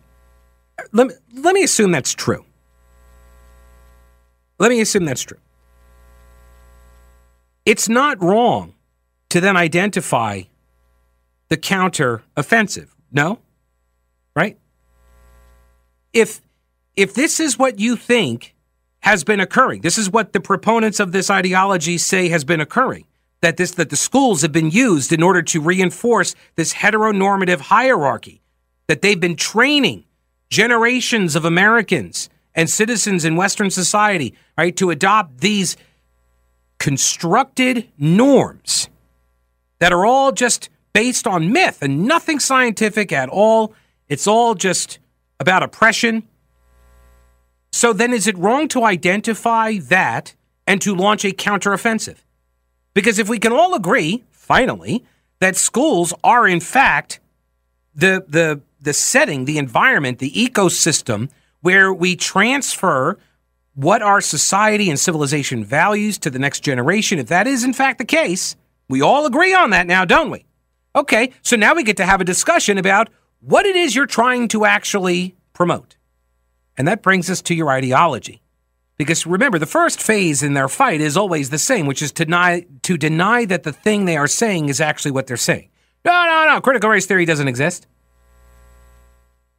Let 0.91 1.07
me, 1.07 1.13
let 1.35 1.53
me 1.53 1.63
assume 1.63 1.91
that's 1.91 2.13
true. 2.13 2.45
Let 4.57 4.69
me 4.69 4.81
assume 4.81 5.05
that's 5.05 5.23
true. 5.23 5.37
It's 7.65 7.89
not 7.89 8.21
wrong 8.21 8.73
to 9.29 9.41
then 9.41 9.57
identify 9.57 10.43
the 11.49 11.57
counter 11.57 12.23
offensive. 12.37 12.95
No? 13.11 13.39
Right? 14.35 14.57
If 16.13 16.41
if 16.95 17.13
this 17.13 17.39
is 17.39 17.59
what 17.59 17.79
you 17.79 17.95
think 17.97 18.55
has 19.01 19.23
been 19.23 19.39
occurring, 19.39 19.81
this 19.81 19.97
is 19.97 20.09
what 20.09 20.33
the 20.33 20.39
proponents 20.39 20.99
of 20.99 21.11
this 21.11 21.29
ideology 21.29 21.97
say 21.97 22.29
has 22.29 22.43
been 22.43 22.61
occurring, 22.61 23.05
that 23.41 23.57
this 23.57 23.71
that 23.71 23.89
the 23.89 23.95
schools 23.95 24.41
have 24.41 24.51
been 24.51 24.71
used 24.71 25.11
in 25.11 25.21
order 25.21 25.41
to 25.41 25.59
reinforce 25.59 26.35
this 26.55 26.73
heteronormative 26.73 27.59
hierarchy 27.59 28.41
that 28.87 29.01
they've 29.01 29.19
been 29.19 29.35
training 29.35 30.05
generations 30.49 31.35
of 31.35 31.43
Americans 31.43 32.29
and 32.55 32.69
citizens 32.69 33.25
in 33.25 33.35
Western 33.35 33.69
society, 33.69 34.33
right, 34.57 34.75
to 34.77 34.89
adopt 34.89 35.41
these 35.41 35.75
constructed 36.79 37.89
norms 37.97 38.89
that 39.79 39.91
are 39.91 40.05
all 40.05 40.31
just 40.31 40.69
based 40.93 41.27
on 41.27 41.51
myth 41.51 41.79
and 41.81 42.05
nothing 42.05 42.39
scientific 42.39 43.11
at 43.11 43.27
all. 43.29 43.73
It's 44.07 44.27
all 44.27 44.55
just 44.55 44.99
about 45.39 45.63
oppression. 45.63 46.23
So 47.71 47.91
then, 47.91 48.13
is 48.13 48.25
it 48.25 48.37
wrong 48.37 48.69
to 48.69 48.85
identify 48.85 49.77
that 49.89 50.33
and 50.65 50.81
to 50.81 50.95
launch 50.95 51.25
a 51.25 51.31
counteroffensive? 51.31 52.17
Because 52.93 53.19
if 53.19 53.27
we 53.27 53.37
can 53.37 53.51
all 53.51 53.75
agree, 53.75 54.23
finally, 54.31 55.03
that 55.39 55.57
schools 55.57 56.13
are 56.23 56.47
in 56.47 56.61
fact 56.61 57.19
the 57.93 58.23
the 58.27 58.61
the 58.79 58.93
setting, 58.93 59.43
the 59.43 59.57
environment, 59.57 60.19
the 60.19 60.31
ecosystem 60.31 61.29
where 61.65 61.91
we 61.91 62.15
transfer 62.15 63.17
what 63.73 64.03
our 64.03 64.21
society 64.21 64.87
and 64.87 64.99
civilization 64.99 65.65
values 65.65 66.19
to 66.19 66.29
the 66.29 66.37
next 66.37 66.59
generation, 66.59 67.17
if 67.17 67.25
that 67.25 67.47
is 67.47 67.63
in 67.63 67.73
fact 67.73 67.97
the 67.97 68.05
case, 68.05 68.55
we 68.87 69.01
all 69.01 69.25
agree 69.25 69.51
on 69.51 69.71
that 69.71 69.87
now, 69.87 70.05
don't 70.05 70.29
we? 70.29 70.45
Okay, 70.95 71.31
so 71.41 71.55
now 71.55 71.73
we 71.73 71.81
get 71.81 71.97
to 71.97 72.05
have 72.05 72.21
a 72.21 72.23
discussion 72.23 72.77
about 72.77 73.09
what 73.39 73.65
it 73.65 73.75
is 73.75 73.95
you're 73.95 74.05
trying 74.05 74.47
to 74.49 74.63
actually 74.63 75.35
promote. 75.53 75.97
And 76.77 76.87
that 76.87 77.01
brings 77.01 77.31
us 77.31 77.41
to 77.41 77.55
your 77.55 77.71
ideology. 77.71 78.43
Because 78.95 79.25
remember, 79.25 79.57
the 79.57 79.65
first 79.65 79.99
phase 79.99 80.43
in 80.43 80.53
their 80.53 80.69
fight 80.69 81.01
is 81.01 81.17
always 81.17 81.49
the 81.49 81.57
same, 81.57 81.87
which 81.87 82.03
is 82.03 82.11
to 82.11 82.25
deny, 82.25 82.67
to 82.83 82.95
deny 82.95 83.43
that 83.45 83.63
the 83.63 83.73
thing 83.73 84.05
they 84.05 84.17
are 84.17 84.27
saying 84.27 84.69
is 84.69 84.79
actually 84.79 85.11
what 85.11 85.25
they're 85.25 85.35
saying. 85.35 85.69
No, 86.05 86.11
no, 86.11 86.45
no, 86.45 86.61
critical 86.61 86.91
race 86.91 87.07
theory 87.07 87.25
doesn't 87.25 87.47
exist. 87.47 87.87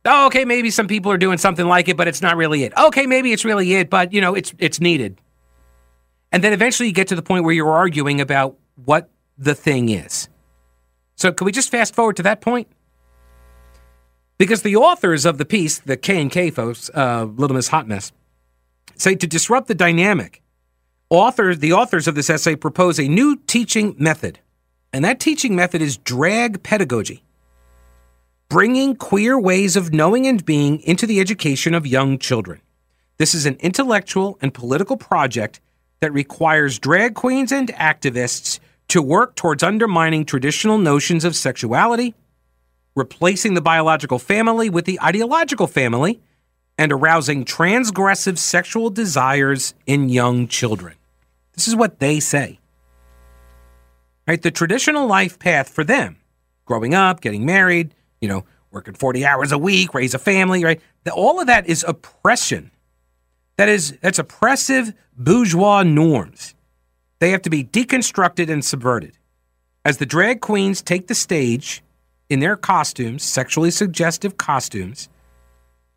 Oh, 0.06 0.26
okay, 0.26 0.44
maybe 0.44 0.70
some 0.70 0.86
people 0.86 1.10
are 1.12 1.18
doing 1.18 1.38
something 1.38 1.66
like 1.66 1.88
it, 1.88 1.96
but 1.96 2.08
it's 2.08 2.22
not 2.22 2.36
really 2.36 2.64
it. 2.64 2.72
Okay, 2.76 3.06
maybe 3.06 3.32
it's 3.32 3.44
really 3.44 3.74
it, 3.74 3.90
but 3.90 4.12
you 4.12 4.20
know, 4.20 4.34
it's 4.34 4.54
it's 4.58 4.80
needed. 4.80 5.20
And 6.32 6.42
then 6.42 6.52
eventually 6.52 6.88
you 6.88 6.94
get 6.94 7.08
to 7.08 7.16
the 7.16 7.22
point 7.22 7.44
where 7.44 7.54
you're 7.54 7.72
arguing 7.72 8.20
about 8.20 8.56
what 8.76 9.10
the 9.38 9.54
thing 9.54 9.88
is. 9.88 10.28
So 11.16 11.32
can 11.32 11.44
we 11.44 11.52
just 11.52 11.70
fast 11.70 11.94
forward 11.94 12.16
to 12.16 12.22
that 12.24 12.40
point? 12.40 12.68
Because 14.38 14.62
the 14.62 14.76
authors 14.76 15.24
of 15.24 15.38
the 15.38 15.44
piece, 15.44 15.78
the 15.78 15.96
K 15.96 16.20
and 16.20 16.30
K 16.30 16.50
folks, 16.50 16.90
uh, 16.94 17.24
Little 17.24 17.56
Miss 17.56 17.68
Hot 17.68 17.88
Mess, 17.88 18.12
say 18.96 19.14
to 19.14 19.26
disrupt 19.26 19.66
the 19.66 19.74
dynamic, 19.74 20.42
authors, 21.08 21.58
the 21.58 21.72
authors 21.72 22.06
of 22.06 22.14
this 22.14 22.28
essay 22.28 22.54
propose 22.54 22.98
a 22.98 23.08
new 23.08 23.36
teaching 23.46 23.96
method, 23.98 24.38
and 24.92 25.04
that 25.04 25.20
teaching 25.20 25.56
method 25.56 25.80
is 25.80 25.96
drag 25.96 26.62
pedagogy 26.62 27.22
bringing 28.48 28.94
queer 28.94 29.38
ways 29.38 29.76
of 29.76 29.92
knowing 29.92 30.26
and 30.26 30.44
being 30.44 30.80
into 30.82 31.06
the 31.06 31.20
education 31.20 31.74
of 31.74 31.86
young 31.86 32.18
children. 32.18 32.60
This 33.18 33.34
is 33.34 33.46
an 33.46 33.56
intellectual 33.60 34.38
and 34.40 34.54
political 34.54 34.96
project 34.96 35.60
that 36.00 36.12
requires 36.12 36.78
drag 36.78 37.14
queens 37.14 37.50
and 37.50 37.68
activists 37.74 38.60
to 38.88 39.02
work 39.02 39.34
towards 39.34 39.62
undermining 39.62 40.24
traditional 40.24 40.78
notions 40.78 41.24
of 41.24 41.34
sexuality, 41.34 42.14
replacing 42.94 43.54
the 43.54 43.60
biological 43.60 44.18
family 44.18 44.70
with 44.70 44.84
the 44.84 45.00
ideological 45.00 45.66
family, 45.66 46.20
and 46.78 46.92
arousing 46.92 47.44
transgressive 47.44 48.36
sexual 48.38 48.90
desires 48.90 49.74
in 49.86 50.08
young 50.10 50.46
children. 50.46 50.94
This 51.54 51.66
is 51.66 51.74
what 51.74 51.98
they 51.98 52.20
say. 52.20 52.60
Right, 54.28 54.42
the 54.42 54.50
traditional 54.50 55.06
life 55.06 55.38
path 55.38 55.70
for 55.70 55.84
them, 55.84 56.16
growing 56.66 56.94
up, 56.94 57.20
getting 57.20 57.46
married, 57.46 57.94
you 58.20 58.28
know, 58.28 58.44
working 58.70 58.94
40 58.94 59.24
hours 59.24 59.52
a 59.52 59.58
week, 59.58 59.94
raise 59.94 60.14
a 60.14 60.18
family, 60.18 60.64
right? 60.64 60.80
All 61.12 61.40
of 61.40 61.46
that 61.46 61.66
is 61.68 61.84
oppression. 61.86 62.70
That 63.56 63.68
is 63.68 63.96
that's 64.02 64.18
oppressive 64.18 64.92
bourgeois 65.16 65.82
norms. 65.82 66.54
They 67.18 67.30
have 67.30 67.42
to 67.42 67.50
be 67.50 67.64
deconstructed 67.64 68.50
and 68.50 68.64
subverted. 68.64 69.16
As 69.84 69.98
the 69.98 70.06
drag 70.06 70.40
queens 70.40 70.82
take 70.82 71.06
the 71.06 71.14
stage 71.14 71.82
in 72.28 72.40
their 72.40 72.56
costumes, 72.56 73.22
sexually 73.22 73.70
suggestive 73.70 74.36
costumes, 74.36 75.08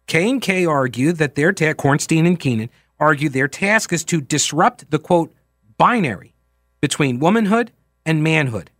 K 0.07 0.29
and 0.29 0.41
K 0.41 0.65
argue 0.65 1.11
that 1.13 1.35
their 1.35 1.51
task, 1.51 1.77
Kornstein 1.77 2.25
and 2.25 2.39
Keenan 2.39 2.69
argue 2.99 3.29
their 3.29 3.47
task 3.47 3.91
is 3.91 4.03
to 4.05 4.21
disrupt 4.21 4.89
the 4.91 4.99
quote 4.99 5.33
binary 5.77 6.33
between 6.81 7.19
womanhood 7.19 7.71
and 8.05 8.23
manhood, 8.23 8.71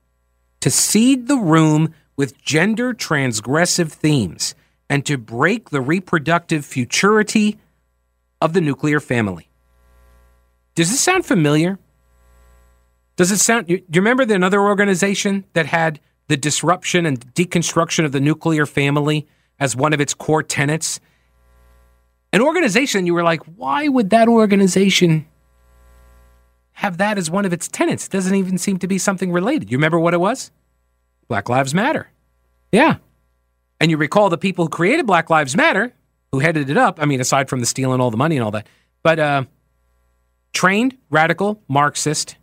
to 0.62 0.69
seed 0.69 1.28
the 1.28 1.38
room 1.38 1.93
with 2.20 2.38
gender 2.42 2.94
transgressive 2.94 3.94
themes 3.94 4.54
and 4.90 5.06
to 5.06 5.18
break 5.18 5.70
the 5.70 5.80
reproductive 5.80 6.66
futurity 6.66 7.58
of 8.42 8.52
the 8.52 8.60
nuclear 8.60 9.00
family. 9.00 9.48
Does 10.76 10.92
this 10.92 11.00
sound 11.00 11.26
familiar? 11.26 11.80
Does 13.16 13.32
it 13.32 13.38
sound? 13.38 13.68
Do 13.68 13.76
you 13.76 13.84
remember 13.94 14.26
the 14.26 14.34
another 14.34 14.60
organization 14.60 15.46
that 15.54 15.68
had 15.68 16.02
the 16.28 16.36
disruption 16.36 17.06
and 17.06 17.34
deconstruction 17.36 18.04
of 18.04 18.12
the 18.12 18.20
nuclear 18.20 18.66
family 18.66 19.26
as 19.58 19.78
one 19.78 19.94
of 19.94 20.02
its 20.02 20.14
core 20.14 20.44
tenets? 20.44 21.00
An 22.34 22.42
organization 22.42 23.06
you 23.06 23.14
were 23.14 23.24
like, 23.24 23.44
why 23.56 23.88
would 23.88 24.10
that 24.10 24.28
organization 24.28 25.26
have 26.74 26.98
that 26.98 27.18
as 27.18 27.32
one 27.32 27.46
of 27.46 27.54
its 27.54 27.70
tenets? 27.70 28.08
It 28.08 28.12
doesn't 28.12 28.36
even 28.36 28.58
seem 28.58 28.78
to 28.80 28.90
be 28.90 28.98
something 28.98 29.32
related. 29.32 29.72
You 29.72 29.78
remember 29.78 30.02
what 30.02 30.14
it 30.14 30.20
was? 30.20 30.52
Black 31.30 31.48
Lives 31.48 31.74
Matter. 31.74 32.10
Yeah. 32.72 32.98
And 33.80 33.89
you 33.89 33.98
recall 33.98 34.30
the 34.30 34.38
people 34.38 34.65
who 34.65 34.70
created 34.70 35.06
Black 35.06 35.30
Lives 35.30 35.56
Matter, 35.56 35.94
who 36.32 36.39
headed 36.39 36.70
it 36.70 36.78
up, 36.78 37.00
I 37.02 37.06
mean, 37.06 37.22
aside 37.22 37.48
from 37.48 37.62
the 37.62 37.65
stealing 37.65 38.02
all 38.02 38.12
the 38.12 38.18
money 38.18 38.36
and 38.36 38.44
all 38.44 38.52
that, 38.52 38.68
but 39.04 39.20
uh, 39.20 39.46
trained, 40.52 40.98
radical, 41.10 41.62
Marxist, 41.70 42.36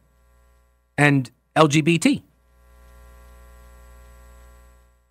and 0.96 1.30
LGBT. 1.54 2.22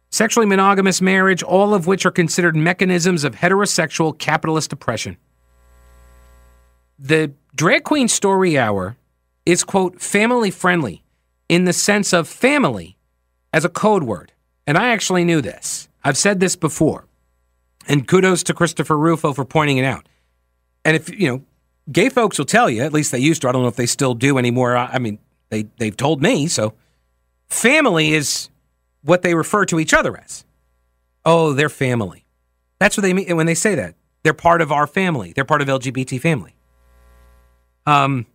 Sexually 0.10 0.48
monogamous 0.48 1.02
marriage, 1.02 1.44
all 1.44 1.74
of 1.74 1.86
which 1.86 2.06
are 2.06 2.12
considered 2.12 2.56
mechanisms 2.56 3.26
of 3.26 3.36
heterosexual 3.36 4.18
capitalist 4.18 4.72
oppression. 4.72 5.18
The 6.98 7.34
Drag 7.54 7.84
Queen 7.84 8.08
Story 8.08 8.58
Hour 8.58 8.96
is, 9.46 9.66
quote, 9.66 10.02
family 10.02 10.50
friendly 10.50 11.04
in 11.50 11.66
the 11.66 11.74
sense 11.74 12.14
of 12.14 12.30
family 12.30 12.95
as 13.56 13.64
a 13.64 13.70
code 13.70 14.04
word. 14.04 14.34
And 14.68 14.78
I 14.78 14.90
actually 14.90 15.24
knew 15.24 15.40
this. 15.40 15.88
I've 16.04 16.18
said 16.18 16.42
this 16.42 16.58
before. 16.58 17.08
And 17.88 18.06
kudos 18.06 18.44
to 18.44 18.54
Christopher 18.54 18.98
Rufo 18.98 19.32
for 19.32 19.46
pointing 19.46 19.78
it 19.78 19.86
out. 19.86 20.10
And 20.84 20.96
if, 20.96 21.10
you 21.10 21.30
know, 21.30 21.42
gay 21.90 22.10
folks 22.10 22.38
will 22.38 22.46
tell 22.46 22.70
you, 22.70 22.82
at 22.84 22.92
least 22.92 23.14
they 23.14 23.20
used 23.20 23.42
to, 23.44 23.50
I 23.50 23.54
don't 23.54 23.62
know 23.62 23.70
if 23.70 23.78
they 23.78 23.86
still 23.86 24.14
do 24.14 24.38
anymore. 24.38 24.76
I 24.76 25.00
mean, 25.00 25.20
they, 25.50 25.68
they've 25.78 25.96
told 25.96 26.22
me. 26.22 26.48
So 26.48 26.74
family 27.48 28.14
is 28.14 28.50
what 29.04 29.22
they 29.22 29.34
refer 29.34 29.64
to 29.66 29.80
each 29.80 29.94
other 29.94 30.18
as. 30.18 30.44
Oh, 31.24 31.54
they're 31.54 31.70
family. 31.70 32.26
That's 32.80 32.98
what 32.98 33.04
they 33.04 33.14
mean 33.14 33.38
when 33.38 33.46
they 33.46 33.56
say 33.56 33.74
that. 33.76 33.96
They're 34.24 34.34
part 34.34 34.60
of 34.60 34.70
our 34.72 34.86
family. 34.86 35.32
They're 35.32 35.46
part 35.46 35.62
of 35.62 35.70
LGBT 35.70 36.20
family. 36.20 36.58
Um, 37.86 38.26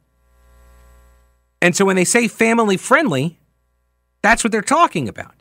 and 1.61 1.77
so 1.77 1.85
when 1.85 1.97
they 1.97 2.05
say 2.05 2.27
family 2.27 2.79
friendly, 2.79 3.40
that's 4.23 4.45
what 4.45 4.53
they're 4.53 4.63
talking 4.63 5.09
about. 5.09 5.35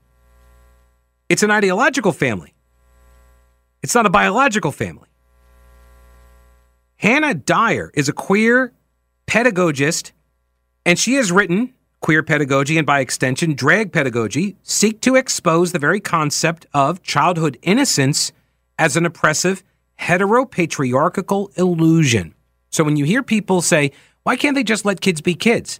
It's 1.27 1.43
an 1.43 1.51
ideological 1.51 2.11
family. 2.11 2.53
It's 3.83 3.95
not 3.95 4.05
a 4.05 4.09
biological 4.09 4.71
family. 4.71 5.07
Hannah 6.97 7.33
Dyer 7.33 7.91
is 7.93 8.09
a 8.09 8.13
queer 8.13 8.73
pedagogist, 9.27 10.11
and 10.85 10.99
she 10.99 11.13
has 11.15 11.31
written 11.31 11.73
Queer 12.01 12.23
Pedagogy 12.23 12.77
and 12.77 12.87
by 12.87 12.99
extension 12.99 13.53
Drag 13.53 13.91
Pedagogy 13.91 14.57
seek 14.63 15.01
to 15.01 15.15
expose 15.15 15.71
the 15.71 15.79
very 15.79 15.99
concept 15.99 16.65
of 16.73 17.01
childhood 17.03 17.57
innocence 17.61 18.31
as 18.77 18.95
an 18.95 19.05
oppressive 19.05 19.63
heteropatriarchal 19.99 21.57
illusion. 21.57 22.33
So 22.69 22.83
when 22.83 22.95
you 22.95 23.05
hear 23.05 23.21
people 23.21 23.61
say, 23.61 23.91
why 24.23 24.35
can't 24.35 24.55
they 24.55 24.63
just 24.63 24.85
let 24.85 25.01
kids 25.01 25.21
be 25.21 25.35
kids? 25.35 25.79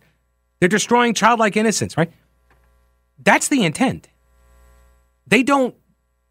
They're 0.59 0.69
destroying 0.69 1.13
childlike 1.13 1.55
innocence, 1.55 1.97
right? 1.97 2.11
That's 3.21 3.47
the 3.47 3.63
intent. 3.63 4.09
They 5.27 5.43
don't 5.43 5.75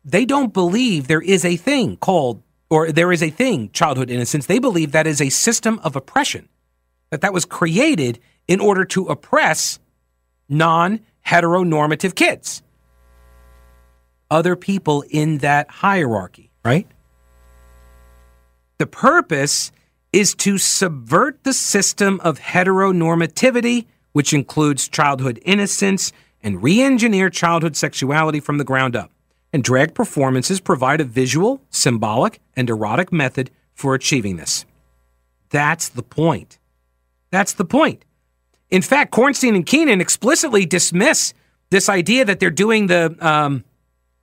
they 0.04 0.24
don't 0.24 0.52
believe 0.54 1.06
there 1.06 1.20
is 1.20 1.44
a 1.44 1.56
thing 1.56 1.96
called 1.96 2.42
or 2.70 2.90
there 2.92 3.12
is 3.12 3.22
a 3.22 3.30
thing 3.30 3.70
childhood 3.72 4.10
innocence. 4.10 4.46
They 4.46 4.58
believe 4.58 4.92
that 4.92 5.06
is 5.06 5.20
a 5.20 5.28
system 5.28 5.78
of 5.82 5.96
oppression 5.96 6.48
that 7.10 7.20
that 7.20 7.32
was 7.32 7.44
created 7.44 8.18
in 8.46 8.60
order 8.60 8.84
to 8.86 9.06
oppress 9.06 9.78
non 10.48 11.00
heteronormative 11.26 12.14
kids. 12.14 12.62
Other 14.30 14.56
people 14.56 15.04
in 15.10 15.38
that 15.38 15.70
hierarchy 15.70 16.48
right? 16.68 16.86
The 18.78 18.86
purpose 18.86 19.72
is 20.12 20.34
to 20.36 20.58
subvert 20.58 21.44
the 21.44 21.52
system 21.52 22.20
of 22.20 22.38
heteronormativity 22.38 23.86
which 24.12 24.32
includes 24.32 24.88
childhood 24.88 25.38
innocence 25.44 26.12
and 26.42 26.62
re 26.62 26.80
engineer 26.80 27.30
childhood 27.30 27.76
sexuality 27.76 28.40
from 28.40 28.58
the 28.58 28.64
ground 28.64 28.96
up. 28.96 29.10
And 29.52 29.64
drag 29.64 29.94
performances 29.94 30.60
provide 30.60 31.00
a 31.00 31.04
visual, 31.04 31.62
symbolic, 31.70 32.40
and 32.54 32.68
erotic 32.68 33.12
method 33.12 33.50
for 33.74 33.94
achieving 33.94 34.36
this. 34.36 34.66
That's 35.50 35.88
the 35.88 36.02
point. 36.02 36.58
That's 37.30 37.52
the 37.54 37.64
point. 37.64 38.04
In 38.70 38.82
fact, 38.82 39.12
Kornstein 39.12 39.54
and 39.54 39.64
Keenan 39.64 40.00
explicitly 40.00 40.66
dismiss 40.66 41.32
this 41.70 41.88
idea 41.88 42.24
that 42.24 42.40
they're 42.40 42.50
doing 42.50 42.86
the 42.86 43.16
um, 43.20 43.64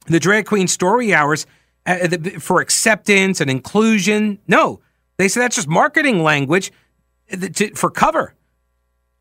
the 0.07 0.19
drag 0.19 0.45
queen 0.45 0.67
story 0.67 1.13
hours 1.13 1.47
uh, 1.85 2.07
for 2.39 2.61
acceptance 2.61 3.41
and 3.41 3.49
inclusion. 3.49 4.39
No, 4.47 4.81
they 5.17 5.27
say 5.27 5.41
that's 5.41 5.55
just 5.55 5.67
marketing 5.67 6.21
language 6.21 6.71
uh, 7.31 7.47
for 7.73 7.89
cover. 7.89 8.33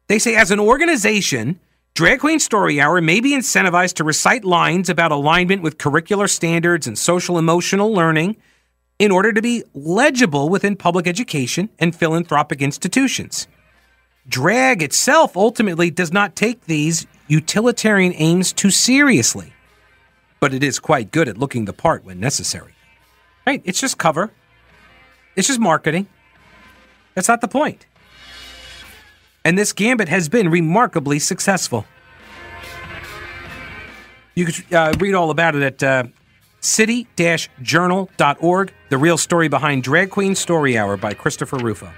They 0.09 0.18
say, 0.18 0.36
as 0.36 0.51
an 0.51 0.61
organization, 0.61 1.59
Drag 1.95 2.18
Queen 2.18 2.40
Story 2.40 2.80
Hour 2.80 3.01
may 3.01 3.20
be 3.20 3.30
incentivized 3.30 3.95
to 3.95 4.05
recite 4.05 4.45
lines 4.45 4.88
about 4.88 5.12
alignment 5.12 5.62
with 5.62 5.78
curricular 5.78 6.28
standards 6.28 6.88
and 6.88 6.99
social 6.99 7.38
emotional 7.38 7.92
learning 7.92 8.36
in 8.99 9.12
order 9.12 9.32
to 9.32 9.40
be 9.40 9.62
legible 9.74 10.49
within 10.49 10.74
public 10.74 11.07
education 11.07 11.68
and 11.78 11.95
philanthropic 11.95 12.61
institutions. 12.61 13.47
Drag 14.26 14.82
itself 14.82 15.36
ultimately 15.36 15.88
does 15.88 16.12
not 16.12 16.34
take 16.34 16.64
these 16.64 17.07
utilitarian 17.28 18.12
aims 18.16 18.53
too 18.53 18.72
seriously, 18.72 19.53
but 20.40 20.53
it 20.53 20.64
is 20.64 20.80
quite 20.80 21.12
good 21.12 21.28
at 21.28 21.38
looking 21.38 21.64
the 21.64 21.72
part 21.72 22.05
when 22.05 22.18
necessary. 22.18 22.74
Right? 23.47 23.62
It's 23.64 23.80
just 23.80 23.99
cover, 23.99 24.32
it's 25.36 25.47
just 25.47 25.61
marketing. 25.61 26.09
That's 27.14 27.28
not 27.28 27.40
the 27.40 27.47
point 27.47 27.86
and 29.45 29.59
this 29.59 29.72
gambit 29.72 30.09
has 30.09 30.28
been 30.28 30.49
remarkably 30.49 31.18
successful. 31.18 31.86
You 34.34 34.47
can 34.47 34.74
uh, 34.74 34.95
read 34.99 35.14
all 35.14 35.30
about 35.30 35.55
it 35.55 35.62
at 35.62 35.82
uh, 35.82 36.05
city-journal.org, 36.61 38.72
The 38.88 38.99
Real 38.99 39.18
Story 39.18 39.49
Behind 39.49 39.82
Drag 39.82 40.11
Queen 40.11 40.34
Story 40.34 40.76
Hour 40.76 40.97
by 40.97 41.14
Christopher 41.14 41.59
Rufo. 41.59 41.92